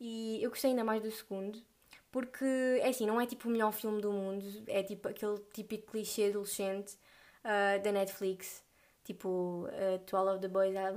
E 0.00 0.42
eu 0.42 0.50
gostei 0.50 0.70
ainda 0.70 0.82
mais 0.82 1.00
do 1.00 1.10
segundo. 1.12 1.62
Porque, 2.10 2.44
é 2.80 2.88
assim, 2.88 3.06
não 3.06 3.20
é 3.20 3.26
tipo 3.26 3.48
o 3.48 3.50
melhor 3.52 3.72
filme 3.72 4.00
do 4.00 4.12
mundo. 4.12 4.44
É 4.66 4.82
tipo 4.82 5.08
aquele 5.08 5.38
típico 5.52 5.92
clichê 5.92 6.26
adolescente 6.30 6.98
uh, 7.44 7.80
da 7.80 7.92
Netflix. 7.92 8.63
Tipo, 9.04 9.68
uh, 9.68 9.98
To 10.06 10.16
All 10.16 10.28
of 10.28 10.40
the 10.40 10.48
Boys 10.48 10.74
I 10.74 10.90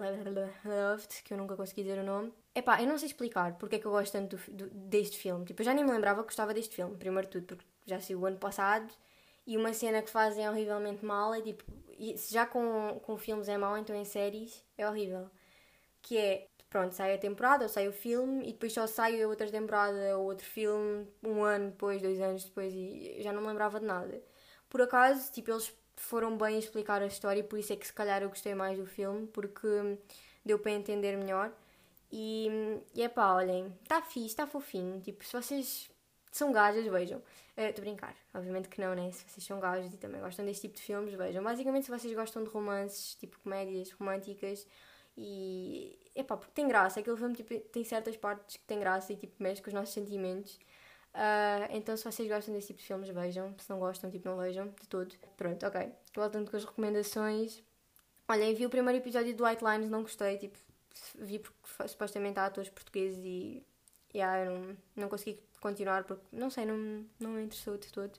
Loved, 0.65 1.23
que 1.23 1.33
eu 1.33 1.37
nunca 1.37 1.57
consegui 1.57 1.83
dizer 1.83 1.99
o 1.99 2.03
nome. 2.03 2.33
Epá, 2.55 2.81
eu 2.81 2.87
não 2.87 2.97
sei 2.97 3.07
explicar 3.07 3.57
porque 3.57 3.75
é 3.75 3.79
que 3.79 3.85
eu 3.85 3.91
gosto 3.91 4.13
tanto 4.13 4.37
do, 4.37 4.51
do, 4.51 4.69
deste 4.69 5.17
filme. 5.17 5.45
Tipo, 5.45 5.61
eu 5.61 5.65
já 5.65 5.73
nem 5.73 5.83
me 5.83 5.91
lembrava 5.91 6.21
que 6.21 6.27
gostava 6.27 6.53
deste 6.53 6.75
filme, 6.75 6.95
primeiro 6.95 7.27
de 7.27 7.33
tudo, 7.33 7.45
porque 7.45 7.65
já 7.85 7.99
saiu 7.99 8.19
o 8.21 8.25
ano 8.25 8.37
passado, 8.37 8.91
e 9.45 9.55
uma 9.57 9.73
cena 9.73 10.01
que 10.01 10.09
fazem 10.09 10.45
é 10.45 10.49
horrivelmente 10.49 11.05
mal 11.05 11.33
é 11.33 11.41
tipo, 11.41 11.63
se 12.17 12.33
já 12.33 12.45
com, 12.45 12.99
com 13.03 13.17
filmes 13.17 13.47
é 13.47 13.57
mau, 13.57 13.77
então 13.77 13.95
em 13.95 14.03
séries 14.03 14.63
é 14.77 14.87
horrível. 14.87 15.29
Que 16.01 16.17
é, 16.17 16.47
pronto, 16.69 16.93
sai 16.93 17.13
a 17.15 17.17
temporada 17.17 17.63
ou 17.63 17.69
sai 17.69 17.87
o 17.87 17.93
filme 17.93 18.43
e 18.43 18.53
depois 18.53 18.73
só 18.73 18.87
sai 18.87 19.21
a 19.21 19.27
outra 19.27 19.49
temporada 19.49 20.17
ou 20.17 20.25
outro 20.25 20.45
filme 20.45 21.07
um 21.23 21.43
ano 21.43 21.71
depois, 21.71 22.01
dois 22.01 22.19
anos 22.19 22.43
depois 22.45 22.73
e 22.73 23.17
já 23.21 23.31
não 23.31 23.41
me 23.41 23.47
lembrava 23.47 23.79
de 23.79 23.85
nada. 23.85 24.21
Por 24.69 24.81
acaso, 24.81 25.31
tipo, 25.31 25.51
eles 25.51 25.73
foram 26.01 26.37
bem 26.37 26.59
explicar 26.59 27.01
a 27.01 27.07
história 27.07 27.39
e 27.39 27.43
por 27.43 27.59
isso 27.59 27.73
é 27.73 27.75
que 27.75 27.85
se 27.85 27.93
calhar 27.93 28.21
eu 28.21 28.29
gostei 28.29 28.53
mais 28.55 28.77
do 28.77 28.85
filme 28.85 29.27
porque 29.27 29.97
deu 30.45 30.59
para 30.59 30.71
entender 30.71 31.17
melhor. 31.17 31.51
E, 32.11 32.49
e 32.95 33.01
é 33.01 33.09
pá, 33.09 33.33
olhem, 33.33 33.73
está 33.83 34.01
fixe, 34.01 34.27
está 34.27 34.47
fofinho. 34.47 35.01
Tipo, 35.01 35.23
se 35.25 35.33
vocês 35.33 35.91
são 36.31 36.51
gajas, 36.51 36.85
vejam. 36.85 37.21
Estou 37.57 37.83
uh, 37.83 37.85
brincar, 37.87 38.15
obviamente 38.33 38.69
que 38.69 38.79
não, 38.79 38.93
né? 38.93 39.11
Se 39.11 39.27
vocês 39.27 39.43
são 39.43 39.59
gajas 39.59 39.93
e 39.93 39.97
também 39.97 40.21
gostam 40.21 40.45
deste 40.45 40.61
tipo 40.67 40.75
de 40.75 40.83
filmes, 40.83 41.13
vejam. 41.15 41.43
Basicamente, 41.43 41.85
se 41.85 41.91
vocês 41.91 42.13
gostam 42.13 42.43
de 42.43 42.49
romances, 42.49 43.15
tipo 43.15 43.39
comédias 43.39 43.91
românticas 43.91 44.67
e. 45.17 45.97
Epá, 46.15 46.37
porque 46.37 46.53
tem 46.53 46.67
graça, 46.67 46.99
aquele 46.99 47.17
filme 47.17 47.35
tipo, 47.35 47.59
tem 47.71 47.83
certas 47.83 48.15
partes 48.15 48.57
que 48.57 48.63
tem 48.65 48.79
graça 48.79 49.13
e 49.13 49.15
tipo 49.15 49.41
mexe 49.41 49.61
com 49.61 49.69
os 49.69 49.73
nossos 49.73 49.93
sentimentos. 49.93 50.59
Uh, 51.13 51.67
então, 51.71 51.97
se 51.97 52.03
vocês 52.03 52.29
gostam 52.29 52.53
desse 52.53 52.67
tipo 52.67 52.79
de 52.79 52.85
filmes, 52.85 53.09
vejam. 53.09 53.53
Se 53.57 53.69
não 53.69 53.79
gostam, 53.79 54.09
tipo, 54.09 54.27
não 54.27 54.37
vejam 54.37 54.67
de 54.67 54.87
todo. 54.87 55.15
Pronto, 55.35 55.65
ok. 55.65 55.91
Voltando 56.15 56.49
com 56.49 56.57
as 56.57 56.65
recomendações. 56.65 57.63
Olha, 58.27 58.53
vi 58.53 58.65
o 58.65 58.69
primeiro 58.69 58.99
episódio 58.99 59.35
do 59.35 59.45
White 59.45 59.63
Lines, 59.63 59.89
não 59.89 60.01
gostei. 60.01 60.37
Tipo, 60.37 60.57
vi 61.15 61.39
porque 61.39 61.87
supostamente 61.87 62.39
há 62.39 62.45
atores 62.45 62.69
portugueses 62.69 63.23
e. 63.23 63.63
Yeah, 64.13 64.45
eu 64.45 64.59
não, 64.59 64.77
não 64.95 65.09
consegui 65.09 65.39
continuar 65.59 66.03
porque, 66.05 66.23
não 66.31 66.49
sei, 66.49 66.65
não, 66.65 67.05
não 67.19 67.31
me 67.31 67.43
interessou 67.43 67.77
de 67.77 67.91
todo. 67.91 68.15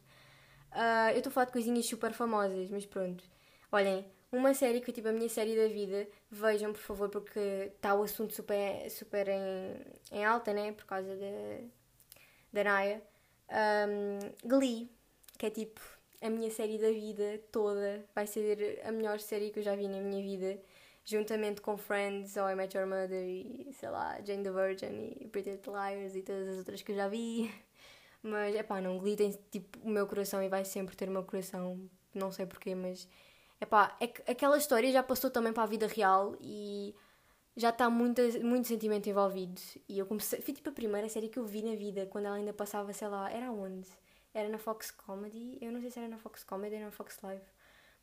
Uh, 0.73 1.11
eu 1.13 1.19
estou 1.19 1.31
a 1.31 1.33
falar 1.33 1.47
de 1.47 1.53
coisinhas 1.53 1.87
super 1.87 2.13
famosas, 2.13 2.71
mas 2.71 2.85
pronto. 2.85 3.25
Olhem, 3.73 4.05
uma 4.31 4.53
série 4.55 4.81
que 4.81 4.91
é 4.91 4.95
tipo 4.95 5.09
a 5.09 5.13
minha 5.13 5.29
série 5.29 5.57
da 5.57 5.67
vida, 5.69 6.07
vejam 6.31 6.73
por 6.73 6.81
favor, 6.81 7.09
porque 7.09 7.73
está 7.75 7.95
o 7.95 8.03
assunto 8.03 8.35
super, 8.35 8.91
super 8.91 9.29
em, 9.29 9.75
em 10.13 10.25
alta, 10.25 10.53
né? 10.53 10.73
Por 10.73 10.85
causa 10.85 11.17
da, 11.17 11.61
da 12.59 12.65
Naya. 12.65 13.03
Um, 13.51 14.19
Glee, 14.47 14.91
que 15.39 15.47
é 15.47 15.51
tipo 15.51 15.81
a 16.21 16.29
minha 16.29 16.51
série 16.51 16.79
da 16.79 16.91
vida 16.91 17.41
toda, 17.53 18.05
vai 18.15 18.27
ser 18.27 18.83
a 18.85 18.91
melhor 18.91 19.21
série 19.21 19.51
que 19.51 19.61
eu 19.61 19.63
já 19.63 19.75
vi 19.77 19.89
na 19.89 20.01
minha 20.01 20.23
vida 20.23 20.61
juntamente 21.05 21.61
com 21.63 21.77
Friends, 21.79 22.37
How 22.37 22.51
I 22.51 22.55
Met 22.55 22.77
Your 22.77 22.87
Mother 22.87 23.25
e, 23.25 23.73
sei 23.73 23.89
lá, 23.89 24.21
Jane 24.23 24.43
the 24.43 24.51
Virgin 24.51 25.17
e 25.19 25.29
Pretty 25.29 25.53
Little 25.53 25.73
Liars 25.73 26.15
e 26.15 26.23
todas 26.23 26.49
as 26.49 26.59
outras 26.59 26.83
que 26.83 26.93
eu 26.93 26.97
já 26.97 27.09
vi. 27.09 27.51
Mas, 28.23 28.55
é 28.55 28.63
pá, 28.63 28.81
não, 28.81 28.99
Glee 28.99 29.17
tem, 29.17 29.31
tipo, 29.51 29.79
o 29.83 29.89
meu 29.89 30.07
coração 30.07 30.43
e 30.43 30.49
vai 30.49 30.65
sempre 30.65 30.95
ter 30.97 31.09
o 31.09 31.13
meu 31.13 31.23
coração, 31.23 31.89
não 32.13 32.31
sei 32.33 32.45
porquê, 32.45 32.75
mas, 32.75 33.09
é 33.61 33.65
pá, 33.65 33.97
é 34.01 34.09
que 34.09 34.31
aquela 34.31 34.59
história 34.59 34.91
já 34.93 35.03
passou 35.03 35.31
também 35.31 35.53
para 35.53 35.63
a 35.63 35.67
vida 35.67 35.87
real 35.87 36.37
e 36.41 36.95
já 37.59 37.71
está 37.71 37.91
muito, 37.91 38.23
muito 38.45 38.69
sentimento 38.69 39.09
envolvido. 39.09 39.61
E 39.89 39.99
eu 39.99 40.07
comecei, 40.07 40.41
foi 40.41 40.55
tipo 40.55 40.69
a 40.71 40.73
primeira 40.73 41.09
série 41.09 41.29
que 41.29 41.39
eu 41.39 41.45
vi 41.45 41.61
na 41.61 41.75
vida, 41.75 42.07
quando 42.07 42.27
ela 42.27 42.37
ainda 42.37 42.53
passava, 42.53 42.93
sei 42.93 43.09
lá, 43.09 43.31
era 43.31 43.51
onde? 43.51 43.89
Era 44.33 44.49
na 44.49 44.59
Fox 44.59 44.93
Comedy, 44.93 45.59
eu 45.61 45.73
não 45.73 45.81
sei 45.81 45.91
se 45.91 45.99
era 45.99 46.09
na 46.09 46.19
Fox 46.19 46.45
Comedy 46.45 46.77
ou 46.77 46.83
na 46.83 46.91
Fox 46.93 47.19
Live. 47.21 47.43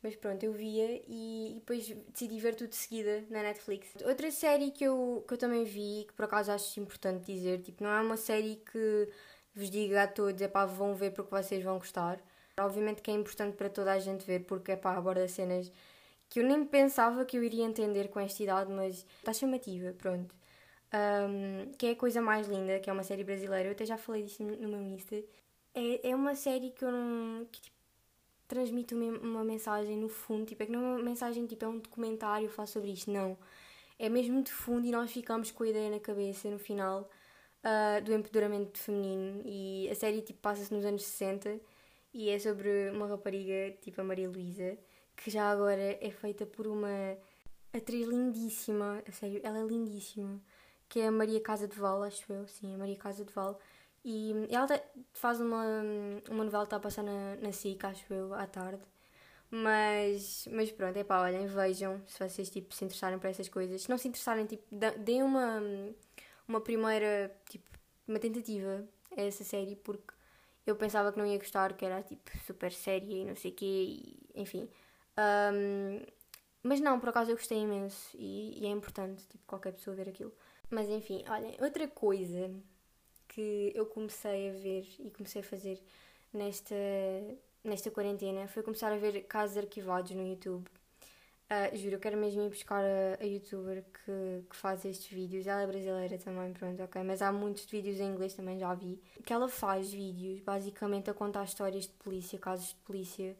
Mas 0.02 0.14
pronto, 0.14 0.42
eu 0.44 0.52
via 0.52 1.02
e, 1.08 1.54
depois 1.54 1.88
decidi 2.12 2.38
ver 2.38 2.54
tudo 2.54 2.68
de 2.68 2.76
seguida 2.76 3.24
na 3.30 3.42
Netflix. 3.42 3.94
Outra 4.04 4.30
série 4.30 4.70
que 4.70 4.84
eu, 4.84 5.24
que 5.26 5.32
eu 5.32 5.38
também 5.38 5.64
vi, 5.64 6.04
que 6.06 6.12
por 6.12 6.26
acaso 6.26 6.52
acho 6.52 6.78
importante 6.78 7.24
dizer, 7.24 7.62
tipo, 7.62 7.82
não 7.82 7.90
é 7.90 8.02
uma 8.02 8.18
série 8.18 8.56
que 8.70 9.08
vos 9.54 9.70
diga 9.70 10.02
a 10.02 10.06
todos, 10.06 10.42
é 10.42 10.48
pá, 10.48 10.66
vão 10.66 10.94
ver 10.94 11.12
porque 11.12 11.30
vocês 11.30 11.64
vão 11.64 11.78
gostar. 11.78 12.20
Obviamente 12.60 13.00
que 13.00 13.10
é 13.10 13.14
importante 13.14 13.56
para 13.56 13.70
toda 13.70 13.92
a 13.92 13.98
gente 13.98 14.26
ver 14.26 14.40
porque 14.40 14.72
é 14.72 14.76
pá, 14.76 14.96
aborda 14.96 15.26
cenas 15.28 15.72
que 16.28 16.40
eu 16.40 16.44
nem 16.44 16.64
pensava 16.64 17.24
que 17.24 17.36
eu 17.36 17.44
iria 17.44 17.64
entender 17.64 18.08
com 18.08 18.20
esta 18.20 18.42
idade, 18.42 18.72
mas 18.72 19.06
está 19.18 19.32
chamativa, 19.32 19.92
pronto. 19.92 20.34
Um, 20.92 21.72
que 21.72 21.86
é 21.86 21.90
a 21.92 21.96
coisa 21.96 22.22
mais 22.22 22.48
linda, 22.48 22.78
que 22.80 22.88
é 22.88 22.92
uma 22.92 23.02
série 23.02 23.24
brasileira, 23.24 23.68
eu 23.68 23.72
até 23.72 23.84
já 23.84 23.96
falei 23.98 24.22
disso 24.22 24.42
no 24.42 24.68
meu 24.68 24.82
Insta. 24.82 25.16
É, 25.74 26.10
é 26.10 26.16
uma 26.16 26.34
série 26.34 26.70
que 26.70 26.84
eu 26.84 26.90
não. 26.92 27.44
Que, 27.46 27.60
tipo, 27.60 27.76
transmite 28.48 28.94
uma 28.94 29.44
mensagem 29.44 29.96
no 29.98 30.08
fundo, 30.08 30.46
tipo, 30.46 30.62
é 30.62 30.66
que 30.66 30.72
não 30.72 30.80
é 30.80 30.96
uma 30.96 31.02
mensagem, 31.02 31.46
tipo, 31.46 31.64
é 31.64 31.68
um 31.68 31.78
documentário, 31.78 32.48
fala 32.48 32.66
sobre 32.66 32.92
isto, 32.92 33.10
não. 33.10 33.36
É 33.98 34.08
mesmo 34.08 34.42
de 34.42 34.52
fundo 34.52 34.86
e 34.86 34.90
nós 34.92 35.10
ficamos 35.12 35.50
com 35.50 35.64
a 35.64 35.68
ideia 35.68 35.90
na 35.90 36.00
cabeça 36.00 36.48
no 36.50 36.58
final 36.58 37.10
uh, 37.64 38.04
do 38.04 38.12
empoderamento 38.14 38.78
feminino 38.78 39.42
e 39.44 39.88
a 39.90 39.94
série, 39.94 40.22
tipo, 40.22 40.40
passa-se 40.40 40.72
nos 40.72 40.84
anos 40.84 41.02
60 41.04 41.60
e 42.14 42.30
é 42.30 42.38
sobre 42.38 42.90
uma 42.90 43.06
rapariga, 43.06 43.76
tipo 43.82 44.00
a 44.00 44.04
Maria 44.04 44.28
Luísa, 44.28 44.78
que 45.16 45.30
já 45.30 45.50
agora 45.50 45.98
é 46.00 46.10
feita 46.10 46.46
por 46.46 46.66
uma 46.66 47.16
atriz 47.72 48.06
lindíssima, 48.08 49.02
a 49.06 49.12
sério, 49.12 49.40
ela 49.42 49.58
é 49.58 49.64
lindíssima, 49.64 50.40
que 50.88 51.00
é 51.00 51.08
a 51.08 51.12
Maria 51.12 51.40
Casa 51.40 51.66
de 51.66 51.76
Val, 51.78 52.02
acho 52.02 52.32
eu, 52.32 52.46
sim, 52.46 52.74
a 52.74 52.78
Maria 52.78 52.96
Casa 52.96 53.24
de 53.24 53.32
Val, 53.32 53.58
e 54.04 54.32
ela 54.50 54.68
faz 55.12 55.40
uma, 55.40 55.64
uma 56.30 56.44
novela 56.44 56.64
que 56.64 56.68
está 56.68 56.76
a 56.76 56.80
passar 56.80 57.02
na, 57.02 57.36
na 57.36 57.52
SIC, 57.52 57.84
acho 57.84 58.12
eu, 58.14 58.32
à 58.34 58.46
tarde. 58.46 58.82
Mas, 59.50 60.48
mas 60.52 60.70
pronto, 60.72 60.96
é 60.96 61.04
pá, 61.04 61.20
olhem, 61.22 61.46
vejam 61.46 62.00
se 62.06 62.18
vocês 62.18 62.50
tipo, 62.50 62.74
se 62.74 62.84
interessarem 62.84 63.18
por 63.18 63.28
essas 63.28 63.48
coisas. 63.48 63.82
Se 63.82 63.90
não 63.90 63.98
se 63.98 64.08
interessarem, 64.08 64.46
tipo, 64.46 64.64
deem 64.98 65.22
uma, 65.22 65.60
uma 66.46 66.60
primeira, 66.60 67.34
tipo, 67.48 67.66
uma 68.06 68.18
tentativa 68.18 68.84
a 69.16 69.22
essa 69.22 69.44
série, 69.44 69.76
porque 69.76 70.14
eu 70.66 70.76
pensava 70.76 71.12
que 71.12 71.18
não 71.18 71.26
ia 71.26 71.38
gostar, 71.38 71.72
que 71.74 71.84
era 71.84 72.02
tipo 72.02 72.30
super 72.46 72.72
séria 72.72 73.22
e 73.22 73.24
não 73.24 73.36
sei 73.36 73.50
o 73.50 73.54
quê, 73.54 73.66
e, 73.66 74.18
enfim. 74.34 74.68
Um, 75.18 76.04
mas 76.62 76.80
não, 76.80 76.98
por 76.98 77.10
acaso 77.10 77.30
eu 77.30 77.36
gostei 77.36 77.58
imenso 77.58 78.16
e, 78.18 78.62
e 78.62 78.66
é 78.66 78.70
importante, 78.70 79.24
tipo, 79.28 79.44
qualquer 79.46 79.72
pessoa 79.72 79.94
ver 79.94 80.08
aquilo. 80.08 80.32
Mas 80.68 80.88
enfim, 80.88 81.24
olhem, 81.28 81.56
outra 81.60 81.86
coisa 81.86 82.50
que 83.28 83.72
eu 83.74 83.86
comecei 83.86 84.50
a 84.50 84.52
ver 84.52 84.86
e 84.98 85.10
comecei 85.10 85.42
a 85.42 85.44
fazer 85.44 85.80
nesta, 86.32 86.74
nesta 87.62 87.90
quarentena 87.90 88.48
foi 88.48 88.62
começar 88.62 88.92
a 88.92 88.96
ver 88.96 89.22
casos 89.24 89.56
arquivados 89.56 90.10
no 90.12 90.26
YouTube. 90.26 90.68
Uh, 91.48 91.76
juro, 91.76 91.94
eu 91.94 92.00
quero 92.00 92.16
mesmo 92.16 92.42
ir 92.42 92.48
buscar 92.48 92.82
a, 92.82 93.22
a 93.22 93.24
youtuber 93.24 93.84
que, 93.84 94.44
que 94.50 94.56
faz 94.56 94.84
estes 94.84 95.06
vídeos. 95.06 95.46
Ela 95.46 95.62
é 95.62 95.66
brasileira 95.68 96.18
também, 96.18 96.52
pronto, 96.52 96.82
ok. 96.82 97.00
Mas 97.04 97.22
há 97.22 97.30
muitos 97.30 97.64
vídeos 97.66 98.00
em 98.00 98.10
inglês 98.10 98.34
também, 98.34 98.58
já 98.58 98.74
vi. 98.74 99.00
Que 99.24 99.32
ela 99.32 99.48
faz 99.48 99.92
vídeos 99.92 100.40
basicamente 100.40 101.08
a 101.08 101.14
contar 101.14 101.44
histórias 101.44 101.84
de 101.84 101.92
polícia, 101.92 102.36
casos 102.36 102.70
de 102.70 102.74
polícia, 102.76 103.36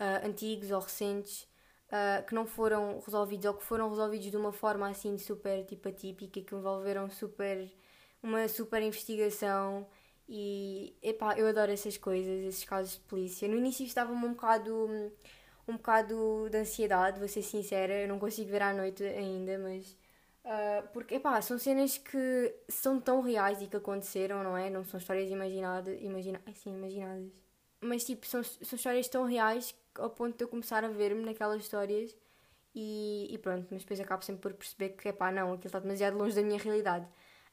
uh, 0.00 0.26
antigos 0.26 0.70
ou 0.70 0.80
recentes, 0.80 1.42
uh, 1.88 2.24
que 2.26 2.34
não 2.34 2.46
foram 2.46 3.00
resolvidos 3.00 3.46
ou 3.46 3.54
que 3.54 3.64
foram 3.64 3.88
resolvidos 3.88 4.30
de 4.30 4.36
uma 4.36 4.52
forma 4.52 4.88
assim 4.88 5.18
super 5.18 5.64
tipo 5.64 5.88
atípica, 5.88 6.40
que 6.40 6.54
envolveram 6.54 7.08
super 7.10 7.70
uma 8.22 8.48
super 8.48 8.82
investigação 8.82 9.86
e 10.28 10.96
epá, 11.02 11.38
eu 11.38 11.46
adoro 11.46 11.70
essas 11.70 11.98
coisas, 11.98 12.44
esses 12.44 12.64
casos 12.64 12.94
de 12.94 13.00
polícia. 13.00 13.46
No 13.48 13.56
início 13.56 13.84
estava-me 13.84 14.24
um 14.24 14.32
bocado 14.32 15.12
um 15.66 15.74
bocado 15.76 16.48
de 16.50 16.58
ansiedade, 16.58 17.18
vou 17.18 17.28
ser 17.28 17.42
sincera, 17.42 17.94
eu 18.02 18.08
não 18.08 18.18
consigo 18.18 18.50
ver 18.50 18.62
à 18.62 18.72
noite 18.74 19.02
ainda, 19.04 19.58
mas 19.58 19.96
uh, 20.44 20.88
porque 20.92 21.16
epá, 21.16 21.40
são 21.40 21.58
cenas 21.58 21.98
que 21.98 22.54
são 22.68 23.00
tão 23.00 23.20
reais 23.22 23.62
e 23.62 23.66
que 23.66 23.76
aconteceram, 23.76 24.42
não 24.42 24.56
é? 24.56 24.68
Não 24.70 24.84
são 24.84 24.98
histórias 25.00 25.30
imaginadas, 25.30 25.98
imagina, 26.02 26.40
assim, 26.46 26.74
imaginadas. 26.74 27.32
Mas 27.80 28.04
tipo, 28.04 28.26
são, 28.26 28.42
são 28.42 28.76
histórias 28.76 29.08
tão 29.08 29.24
reais 29.24 29.74
ao 29.98 30.10
ponto 30.10 30.36
de 30.36 30.44
eu 30.44 30.48
começar 30.48 30.84
a 30.84 30.88
ver-me 30.88 31.24
naquelas 31.24 31.62
histórias 31.62 32.16
e, 32.74 33.28
e, 33.30 33.38
pronto, 33.38 33.68
mas 33.70 33.82
depois 33.82 34.00
acabo 34.00 34.24
sempre 34.24 34.42
por 34.42 34.54
perceber 34.54 34.90
que, 34.90 35.08
epá, 35.08 35.30
não, 35.30 35.52
aquilo 35.52 35.68
está 35.68 35.78
demasiado 35.78 36.18
longe 36.18 36.34
da 36.34 36.42
minha 36.42 36.58
realidade. 36.58 37.06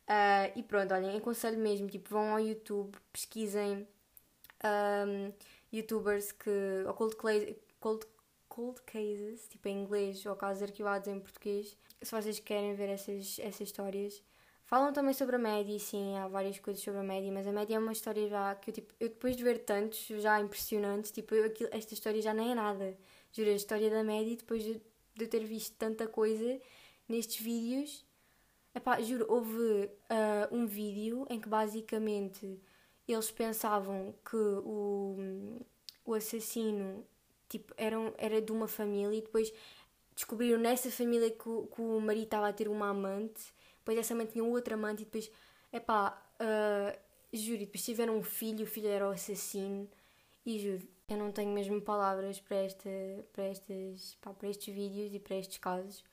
Uh, 0.08 0.58
e 0.58 0.64
pronto, 0.64 0.94
olhem, 0.94 1.18
aconselho 1.18 1.60
mesmo, 1.60 1.88
tipo, 1.88 2.10
vão 2.10 2.32
ao 2.32 2.40
YouTube, 2.40 2.98
pesquisem 3.14 3.88
um, 4.64 5.32
youtubers 5.72 6.32
que, 6.32 6.50
ou 6.88 6.94
cold, 6.94 7.16
cold, 7.80 8.06
cold 8.50 8.82
cases, 8.82 9.48
tipo 9.48 9.68
em 9.68 9.84
inglês, 9.84 10.26
ou 10.26 10.36
casos 10.36 10.64
arquivados 10.64 11.08
em 11.08 11.20
português, 11.20 11.78
se 12.02 12.12
vocês 12.12 12.40
querem 12.40 12.74
ver 12.74 12.90
essas, 12.90 13.40
essas 13.40 13.62
histórias. 13.62 14.22
Falam 14.72 14.94
também 14.94 15.14
sobre 15.14 15.36
a 15.36 15.40
média, 15.40 15.78
sim, 15.80 16.16
há 16.16 16.30
várias 16.30 16.58
coisas 16.58 16.82
sobre 16.82 17.02
a 17.02 17.04
média, 17.04 17.30
mas 17.30 17.46
a 17.46 17.52
média 17.52 17.76
é 17.76 17.78
uma 17.78 17.92
história 17.92 18.26
já 18.30 18.56
que 18.56 18.70
eu, 18.70 18.74
tipo, 18.74 18.94
eu 19.02 19.10
depois 19.10 19.36
de 19.36 19.44
ver 19.44 19.66
tantos 19.66 20.00
já 20.08 20.40
impressionantes, 20.40 21.12
tipo, 21.12 21.36
eu, 21.36 21.44
aquilo, 21.44 21.70
esta 21.74 21.94
história 21.94 22.22
já 22.22 22.34
nem 22.34 22.54
é 22.54 22.56
nada. 22.56 22.98
Juro, 23.34 23.50
a 23.50 23.54
história 23.54 23.90
da 23.90 24.02
média, 24.02 24.34
depois 24.34 24.64
de, 24.64 24.82
de 25.14 25.28
ter 25.28 25.44
visto 25.44 25.76
tanta 25.76 26.08
coisa 26.08 26.58
nestes 27.06 27.42
vídeos, 27.44 28.06
epá, 28.74 29.02
juro, 29.02 29.26
houve 29.28 29.60
uh, 29.60 30.56
um 30.56 30.66
vídeo 30.66 31.28
em 31.30 31.42
que 31.42 31.50
basicamente 31.50 32.58
eles 33.06 33.30
pensavam 33.30 34.16
que 34.24 34.38
o, 34.38 35.60
o 36.06 36.14
assassino 36.14 37.06
tipo, 37.50 37.74
eram, 37.76 38.14
era 38.18 38.42
de 38.42 38.54
uma 38.54 38.70
família 38.70 39.18
e 39.18 39.22
depois 39.22 39.52
descobriram 40.16 40.58
nessa 40.58 40.90
família 40.90 41.30
que 41.30 41.44
que 41.44 41.82
o 41.82 42.00
marido 42.00 42.24
estava 42.24 42.48
a 42.48 42.54
ter 42.54 42.70
uma 42.70 42.88
amante, 42.88 43.54
depois 43.82 43.98
essa 43.98 44.14
amante 44.14 44.34
tinha 44.34 44.44
outra 44.44 44.76
amante 44.76 45.02
e 45.02 45.06
depois, 45.06 45.30
epá, 45.74 46.22
uh, 46.40 47.00
juro, 47.34 47.60
depois 47.60 47.84
tiveram 47.84 48.18
um 48.18 48.24
filho, 48.24 48.64
o 48.64 48.68
filho 48.68 48.88
era 48.88 49.08
o 49.08 49.12
assassino 49.12 49.90
e 50.46 50.60
juro, 50.60 50.88
eu 51.10 51.18
não 51.18 51.32
tenho 51.32 51.52
mesmo 51.52 51.82
palavras 51.82 52.40
para, 52.40 52.58
esta, 52.58 52.90
para, 53.34 53.44
estas, 53.46 54.16
pá, 54.22 54.34
para 54.34 54.50
estes 54.50 54.74
vídeos 54.74 55.14
e 55.14 55.20
para 55.20 55.36
estes 55.36 55.58
casos 55.58 56.04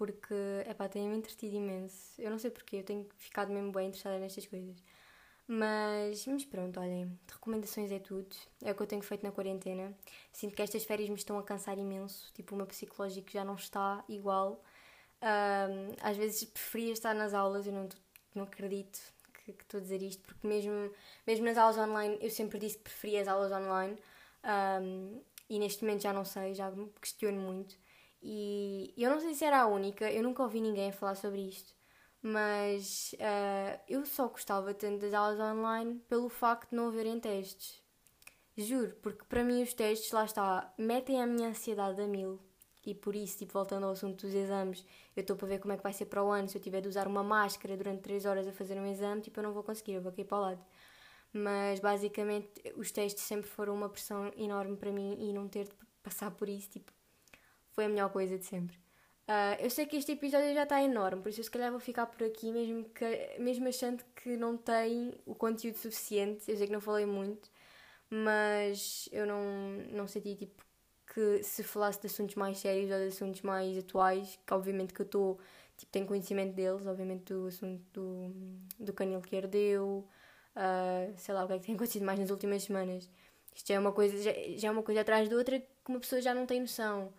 porque, 0.00 0.34
epá, 0.66 0.88
tenho-me 0.88 1.18
entretido 1.18 1.54
imenso. 1.56 2.18
Eu 2.18 2.30
não 2.30 2.38
sei 2.38 2.50
porquê, 2.50 2.76
eu 2.76 2.82
tenho 2.82 3.06
ficado 3.18 3.52
mesmo 3.52 3.70
bem 3.70 3.88
interessada 3.88 4.18
nestas 4.18 4.46
coisas. 4.46 4.82
Mas, 5.46 6.26
mas 6.26 6.42
pronto, 6.42 6.80
olhem, 6.80 7.18
recomendações 7.30 7.92
é 7.92 7.98
tudo. 7.98 8.34
É 8.62 8.72
o 8.72 8.74
que 8.74 8.82
eu 8.82 8.86
tenho 8.86 9.02
feito 9.02 9.22
na 9.22 9.30
quarentena. 9.30 9.94
Sinto 10.32 10.56
que 10.56 10.62
estas 10.62 10.84
férias 10.84 11.10
me 11.10 11.16
estão 11.16 11.38
a 11.38 11.42
cansar 11.42 11.76
imenso. 11.76 12.32
Tipo, 12.32 12.54
o 12.54 12.56
meu 12.56 12.66
psicológico 12.66 13.30
já 13.30 13.44
não 13.44 13.56
está 13.56 14.02
igual. 14.08 14.64
Um, 15.22 15.94
às 16.00 16.16
vezes 16.16 16.44
preferia 16.44 16.92
estar 16.92 17.14
nas 17.14 17.34
aulas, 17.34 17.66
eu 17.66 17.72
não, 17.72 17.88
não 18.34 18.44
acredito 18.44 18.98
que, 19.44 19.50
estou 19.50 19.78
a 19.78 19.82
dizer 19.82 20.02
isto, 20.02 20.22
porque 20.22 20.46
mesmo, 20.46 20.90
mesmo 21.26 21.44
nas 21.44 21.58
aulas 21.58 21.76
online 21.76 22.18
eu 22.20 22.30
sempre 22.30 22.58
disse 22.58 22.78
que 22.78 22.84
preferia 22.84 23.22
as 23.22 23.28
aulas 23.28 23.52
online. 23.52 23.96
Um, 24.82 25.22
e 25.48 25.58
neste 25.58 25.84
momento 25.84 26.02
já 26.02 26.12
não 26.12 26.24
sei, 26.24 26.54
já 26.54 26.70
me 26.70 26.90
questiono 27.00 27.40
muito. 27.40 27.76
E 28.22 28.94
eu 28.96 29.10
não 29.10 29.20
sei 29.20 29.34
se 29.34 29.44
era 29.44 29.60
a 29.62 29.66
única, 29.66 30.10
eu 30.10 30.22
nunca 30.22 30.42
ouvi 30.42 30.60
ninguém 30.60 30.92
falar 30.92 31.14
sobre 31.14 31.40
isto 31.40 31.74
mas 32.22 33.14
uh, 33.14 33.80
eu 33.88 34.04
só 34.04 34.28
gostava 34.28 34.74
tanto 34.74 35.00
das 35.00 35.14
aulas 35.14 35.40
online 35.40 36.00
pelo 36.08 36.28
facto 36.28 36.70
de 36.70 36.76
não 36.76 36.88
haverem 36.88 37.18
testes. 37.18 37.82
Juro, 38.56 38.94
porque 39.02 39.24
para 39.24 39.42
mim 39.42 39.62
os 39.62 39.72
testes, 39.72 40.12
lá 40.12 40.24
está, 40.24 40.72
metem 40.76 41.22
a 41.22 41.26
minha 41.26 41.48
ansiedade 41.48 42.00
a 42.00 42.06
mil. 42.06 42.38
E 42.84 42.94
por 42.94 43.14
isso, 43.14 43.38
tipo, 43.38 43.52
voltando 43.52 43.84
ao 43.86 43.92
assunto 43.92 44.26
dos 44.26 44.34
exames, 44.34 44.84
eu 45.14 45.20
estou 45.20 45.36
para 45.36 45.48
ver 45.48 45.58
como 45.58 45.72
é 45.72 45.76
que 45.76 45.82
vai 45.82 45.92
ser 45.92 46.06
para 46.06 46.24
o 46.24 46.30
ano. 46.30 46.48
Se 46.48 46.56
eu 46.56 46.62
tiver 46.62 46.80
de 46.80 46.88
usar 46.88 47.06
uma 47.06 47.22
máscara 47.22 47.76
durante 47.76 48.00
3 48.02 48.24
horas 48.24 48.48
a 48.48 48.52
fazer 48.52 48.78
um 48.78 48.86
exame, 48.86 49.20
tipo, 49.20 49.38
eu 49.38 49.44
não 49.44 49.52
vou 49.52 49.62
conseguir, 49.62 49.92
eu 49.94 50.02
vou 50.02 50.12
cair 50.12 50.24
para 50.24 50.38
o 50.38 50.40
lado. 50.40 50.64
Mas 51.32 51.78
basicamente, 51.80 52.50
os 52.76 52.90
testes 52.90 53.22
sempre 53.24 53.48
foram 53.48 53.74
uma 53.74 53.88
pressão 53.88 54.32
enorme 54.36 54.76
para 54.76 54.90
mim 54.90 55.16
e 55.20 55.32
não 55.32 55.48
ter 55.48 55.64
de 55.64 55.72
passar 56.02 56.30
por 56.30 56.48
isso, 56.48 56.70
tipo, 56.70 56.92
foi 57.72 57.84
a 57.84 57.88
melhor 57.88 58.10
coisa 58.10 58.38
de 58.38 58.44
sempre. 58.44 58.76
Uh, 59.28 59.54
eu 59.60 59.70
sei 59.70 59.86
que 59.86 59.96
este 59.96 60.12
episódio 60.12 60.52
já 60.52 60.64
está 60.64 60.82
enorme, 60.82 61.22
por 61.22 61.28
isso 61.28 61.38
eu 61.40 61.44
se 61.44 61.50
calhar 61.50 61.70
vou 61.70 61.78
ficar 61.78 62.06
por 62.06 62.24
aqui, 62.24 62.50
mesmo, 62.50 62.84
que, 62.90 63.36
mesmo 63.38 63.68
achando 63.68 64.02
que 64.16 64.36
não 64.36 64.56
tem 64.56 65.14
o 65.24 65.34
conteúdo 65.36 65.76
suficiente. 65.76 66.50
Eu 66.50 66.56
sei 66.56 66.66
que 66.66 66.72
não 66.72 66.80
falei 66.80 67.06
muito, 67.06 67.48
mas 68.10 69.08
eu 69.12 69.26
não, 69.26 69.42
não 69.92 70.08
senti 70.08 70.34
tipo 70.34 70.64
que 71.12 71.42
se 71.42 71.62
falasse 71.62 72.00
de 72.00 72.06
assuntos 72.06 72.36
mais 72.36 72.58
sérios 72.58 72.90
ou 72.90 72.98
de 72.98 73.08
assuntos 73.08 73.42
mais 73.42 73.76
atuais, 73.76 74.38
que 74.46 74.54
obviamente 74.54 74.94
que 74.94 75.02
eu 75.02 75.06
estou, 75.06 75.38
tipo, 75.76 75.90
tenho 75.90 76.06
conhecimento 76.06 76.54
deles, 76.54 76.86
obviamente 76.86 77.32
do 77.32 77.46
assunto 77.46 77.82
do, 77.92 78.32
do 78.78 78.92
canil 78.92 79.20
que 79.20 79.34
herdeu, 79.34 80.06
uh, 80.54 81.12
sei 81.16 81.34
lá 81.34 81.44
o 81.44 81.48
que 81.48 81.54
é 81.54 81.58
que 81.58 81.66
tem 81.66 81.74
acontecido 81.74 82.04
mais 82.04 82.18
nas 82.18 82.30
últimas 82.30 82.62
semanas. 82.62 83.10
Isto 83.54 83.72
é 83.72 83.78
uma 83.78 83.90
coisa, 83.92 84.16
já, 84.22 84.32
já 84.56 84.68
é 84.68 84.70
uma 84.70 84.84
coisa 84.84 85.00
atrás 85.00 85.28
de 85.28 85.34
outra 85.34 85.58
que 85.58 85.66
uma 85.88 85.98
pessoa 85.98 86.22
já 86.22 86.32
não 86.32 86.46
tem 86.46 86.60
noção. 86.60 87.12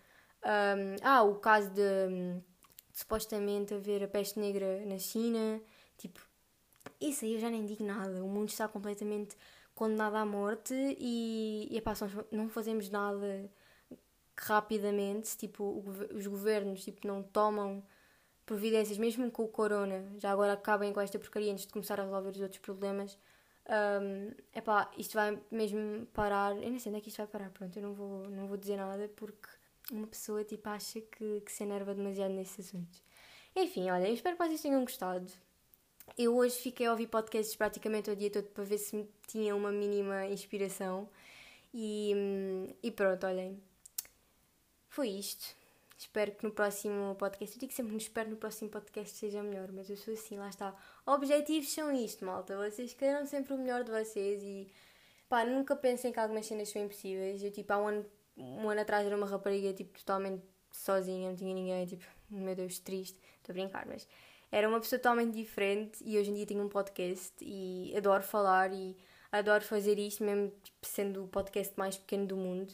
Um, 0.43 0.95
ah, 1.03 1.23
o 1.23 1.35
caso 1.35 1.69
de, 1.71 1.81
de, 1.81 2.41
supostamente 2.93 3.73
haver 3.73 4.03
a 4.03 4.07
peste 4.07 4.39
negra 4.39 4.85
na 4.85 4.97
China. 4.97 5.61
Tipo, 5.97 6.21
isso 6.99 7.25
aí 7.25 7.33
eu 7.33 7.39
já 7.41 7.49
nem 7.49 7.65
digo 7.65 7.83
nada. 7.83 8.23
O 8.23 8.29
mundo 8.29 8.47
está 8.47 8.67
completamente 8.69 9.35
condenado 9.75 10.15
à 10.15 10.25
morte 10.25 10.73
e, 10.73 11.67
e 11.69 11.77
epá, 11.77 11.93
não 12.31 12.47
fazemos 12.49 12.89
nada 12.89 13.51
rapidamente. 14.41 15.37
Tipo, 15.37 15.83
os 16.13 16.27
governos 16.27 16.83
tipo, 16.83 17.07
não 17.07 17.23
tomam 17.23 17.83
providências, 18.45 18.97
mesmo 18.97 19.29
com 19.31 19.43
o 19.43 19.47
corona. 19.47 20.05
Já 20.17 20.31
agora 20.31 20.53
acabem 20.53 20.91
com 20.93 21.01
esta 21.01 21.19
porcaria 21.19 21.51
antes 21.51 21.65
de 21.65 21.73
começar 21.73 21.99
a 21.99 22.03
resolver 22.03 22.31
os 22.31 22.41
outros 22.41 22.59
problemas. 22.59 23.17
Um, 23.67 24.31
epá, 24.53 24.91
isto 24.97 25.13
vai 25.13 25.39
mesmo 25.51 26.05
parar. 26.07 26.55
Eu 26.55 26.69
nem 26.69 26.79
sei 26.79 26.91
onde 26.91 26.99
é 26.99 27.01
que 27.01 27.09
isto 27.09 27.17
vai 27.17 27.27
parar. 27.27 27.49
Pronto, 27.51 27.77
eu 27.77 27.83
não 27.83 27.93
vou, 27.93 28.29
não 28.29 28.47
vou 28.47 28.57
dizer 28.57 28.77
nada 28.77 29.09
porque 29.15 29.47
uma 29.91 30.07
pessoa 30.07 30.43
tipo 30.43 30.67
acha 30.69 31.01
que, 31.01 31.41
que 31.41 31.51
se 31.51 31.63
enerva 31.63 31.93
demasiado 31.93 32.33
nesses 32.33 32.67
assuntos. 32.67 33.01
Enfim, 33.55 33.89
olha, 33.89 34.07
eu 34.07 34.13
espero 34.13 34.37
que 34.37 34.43
vocês 34.47 34.61
tenham 34.61 34.81
gostado. 34.81 35.31
Eu 36.17 36.35
hoje 36.35 36.55
fiquei 36.55 36.87
a 36.87 36.91
ouvir 36.91 37.07
podcasts 37.07 37.55
praticamente 37.55 38.09
o 38.09 38.15
dia 38.15 38.29
todo 38.29 38.45
para 38.49 38.63
ver 38.63 38.77
se 38.77 39.07
tinha 39.27 39.55
uma 39.55 39.71
mínima 39.71 40.25
inspiração. 40.27 41.09
E, 41.73 42.13
e 42.83 42.91
pronto, 42.91 43.25
olhem. 43.25 43.70
Foi 44.91 45.07
isto. 45.07 45.55
Espero 45.97 46.33
que 46.33 46.43
no 46.43 46.51
próximo 46.51 47.15
podcast, 47.15 47.55
eu 47.55 47.59
digo 47.61 47.71
sempre 47.71 47.95
que 47.95 48.01
espero 48.01 48.29
no 48.29 48.35
próximo 48.35 48.69
podcast 48.69 49.17
seja 49.17 49.41
melhor, 49.41 49.71
mas 49.71 49.89
eu 49.89 49.95
sou 49.95 50.13
assim, 50.13 50.37
lá 50.37 50.49
está. 50.49 50.75
Objetivos 51.05 51.71
são 51.71 51.89
isto, 51.93 52.25
malta. 52.25 52.57
Vocês 52.57 52.93
queiram 52.93 53.25
sempre 53.25 53.53
o 53.53 53.57
melhor 53.57 53.85
de 53.85 53.91
vocês 53.91 54.43
e 54.43 54.69
pá, 55.29 55.45
nunca 55.45 55.77
pensem 55.77 56.11
que 56.11 56.19
algumas 56.19 56.45
cenas 56.45 56.67
são 56.67 56.83
impossíveis. 56.83 57.41
Eu 57.41 57.51
tipo, 57.51 57.71
há 57.71 57.77
um 57.77 57.87
ano 57.87 58.05
um 58.35 58.69
ano 58.69 58.81
atrás 58.81 59.05
era 59.07 59.15
uma 59.15 59.25
rapariga 59.25 59.71
tipo 59.73 59.97
totalmente 59.97 60.43
sozinha, 60.73 61.29
não 61.29 61.37
tinha 61.37 61.55
ninguém, 61.55 61.85
tipo, 61.85 62.03
meu 62.29 62.53
Deus, 62.55 62.77
triste, 62.79 63.17
estou 63.37 63.53
a 63.53 63.53
brincar, 63.53 63.85
mas 63.85 64.05
era 64.51 64.67
uma 64.67 64.79
pessoa 64.81 64.99
totalmente 64.99 65.33
diferente 65.35 66.03
e 66.03 66.17
hoje 66.17 66.31
em 66.31 66.33
dia 66.33 66.45
tenho 66.45 66.63
um 66.65 66.69
podcast 66.69 67.33
e 67.41 67.93
adoro 67.95 68.23
falar 68.23 68.73
e 68.73 68.97
adoro 69.31 69.63
fazer 69.63 69.97
isto, 69.97 70.21
mesmo 70.21 70.49
tipo, 70.61 70.85
sendo 70.85 71.23
o 71.23 71.27
podcast 71.29 71.73
mais 71.77 71.95
pequeno 71.95 72.27
do 72.27 72.35
mundo. 72.35 72.73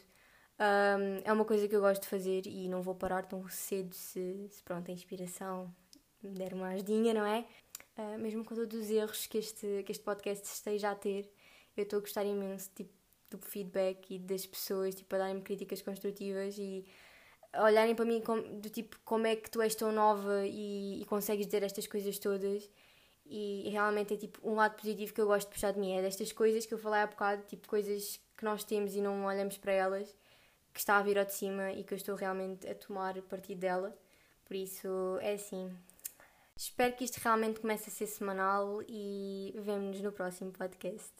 Um, 0.59 1.21
é 1.23 1.31
uma 1.31 1.45
coisa 1.45 1.67
que 1.67 1.75
eu 1.75 1.81
gosto 1.81 2.01
de 2.01 2.07
fazer 2.07 2.47
e 2.47 2.67
não 2.67 2.81
vou 2.81 2.95
parar 2.95 3.25
tão 3.25 3.47
cedo 3.47 3.93
se, 3.93 4.47
se 4.49 4.63
pronto, 4.63 4.89
a 4.89 4.93
inspiração 4.93 5.73
me 6.23 6.31
der 6.31 6.53
uma 6.53 6.69
ajudinha, 6.69 7.13
não 7.13 7.25
é? 7.25 7.45
Uh, 7.97 8.17
mesmo 8.17 8.43
com 8.43 8.55
todos 8.55 8.79
os 8.79 8.89
erros 8.89 9.27
que 9.27 9.37
este, 9.37 9.83
que 9.85 9.91
este 9.91 10.03
podcast 10.03 10.45
esteja 10.45 10.91
a 10.91 10.95
ter, 10.95 11.31
eu 11.75 11.83
estou 11.83 11.97
a 11.97 11.99
gostar 12.01 12.25
imenso, 12.25 12.71
tipo, 12.75 12.91
do 13.29 13.37
feedback 13.37 14.15
e 14.15 14.19
das 14.19 14.45
pessoas, 14.45 14.95
tipo, 14.95 15.13
a 15.15 15.19
darem-me 15.19 15.41
críticas 15.41 15.81
construtivas 15.81 16.57
e 16.57 16.85
olharem 17.55 17.95
para 17.95 18.05
mim 18.05 18.21
como, 18.21 18.41
do 18.59 18.69
tipo 18.69 18.99
como 19.03 19.27
é 19.27 19.35
que 19.35 19.49
tu 19.49 19.61
és 19.61 19.75
tão 19.75 19.91
nova 19.91 20.45
e, 20.45 21.01
e 21.01 21.05
consegues 21.05 21.45
dizer 21.45 21.63
estas 21.63 21.87
coisas 21.87 22.17
todas 22.19 22.69
e 23.25 23.67
realmente 23.69 24.13
é 24.13 24.17
tipo 24.17 24.39
um 24.47 24.55
lado 24.55 24.75
positivo 24.75 25.13
que 25.13 25.21
eu 25.21 25.27
gosto 25.27 25.47
de 25.47 25.53
puxar 25.53 25.71
de 25.71 25.79
mim 25.79 25.93
é 25.93 26.01
destas 26.01 26.31
coisas 26.31 26.65
que 26.65 26.73
eu 26.73 26.77
falei 26.77 27.01
há 27.01 27.07
bocado, 27.07 27.43
tipo 27.47 27.67
coisas 27.67 28.19
que 28.37 28.43
nós 28.43 28.63
temos 28.63 28.95
e 28.95 29.01
não 29.01 29.25
olhamos 29.25 29.57
para 29.57 29.71
elas 29.71 30.15
que 30.77 30.81
está 30.81 30.97
a 30.97 31.01
vir 31.01 31.17
ao 31.17 31.25
de 31.25 31.33
cima 31.33 31.71
e 31.71 31.83
que 31.83 31.91
eu 31.91 31.97
estou 31.97 32.13
realmente 32.13 32.69
a 32.69 32.75
tomar 32.75 33.19
partido 33.23 33.59
dela. 33.59 33.97
Por 34.45 34.55
isso 34.55 35.17
é 35.21 35.33
assim. 35.33 35.75
Espero 36.55 36.95
que 36.95 37.03
isto 37.03 37.17
realmente 37.17 37.59
comece 37.59 37.89
a 37.89 37.91
ser 37.91 38.05
semanal 38.05 38.83
e 38.87 39.55
vemo-nos 39.57 40.01
no 40.01 40.11
próximo 40.11 40.51
podcast 40.51 41.11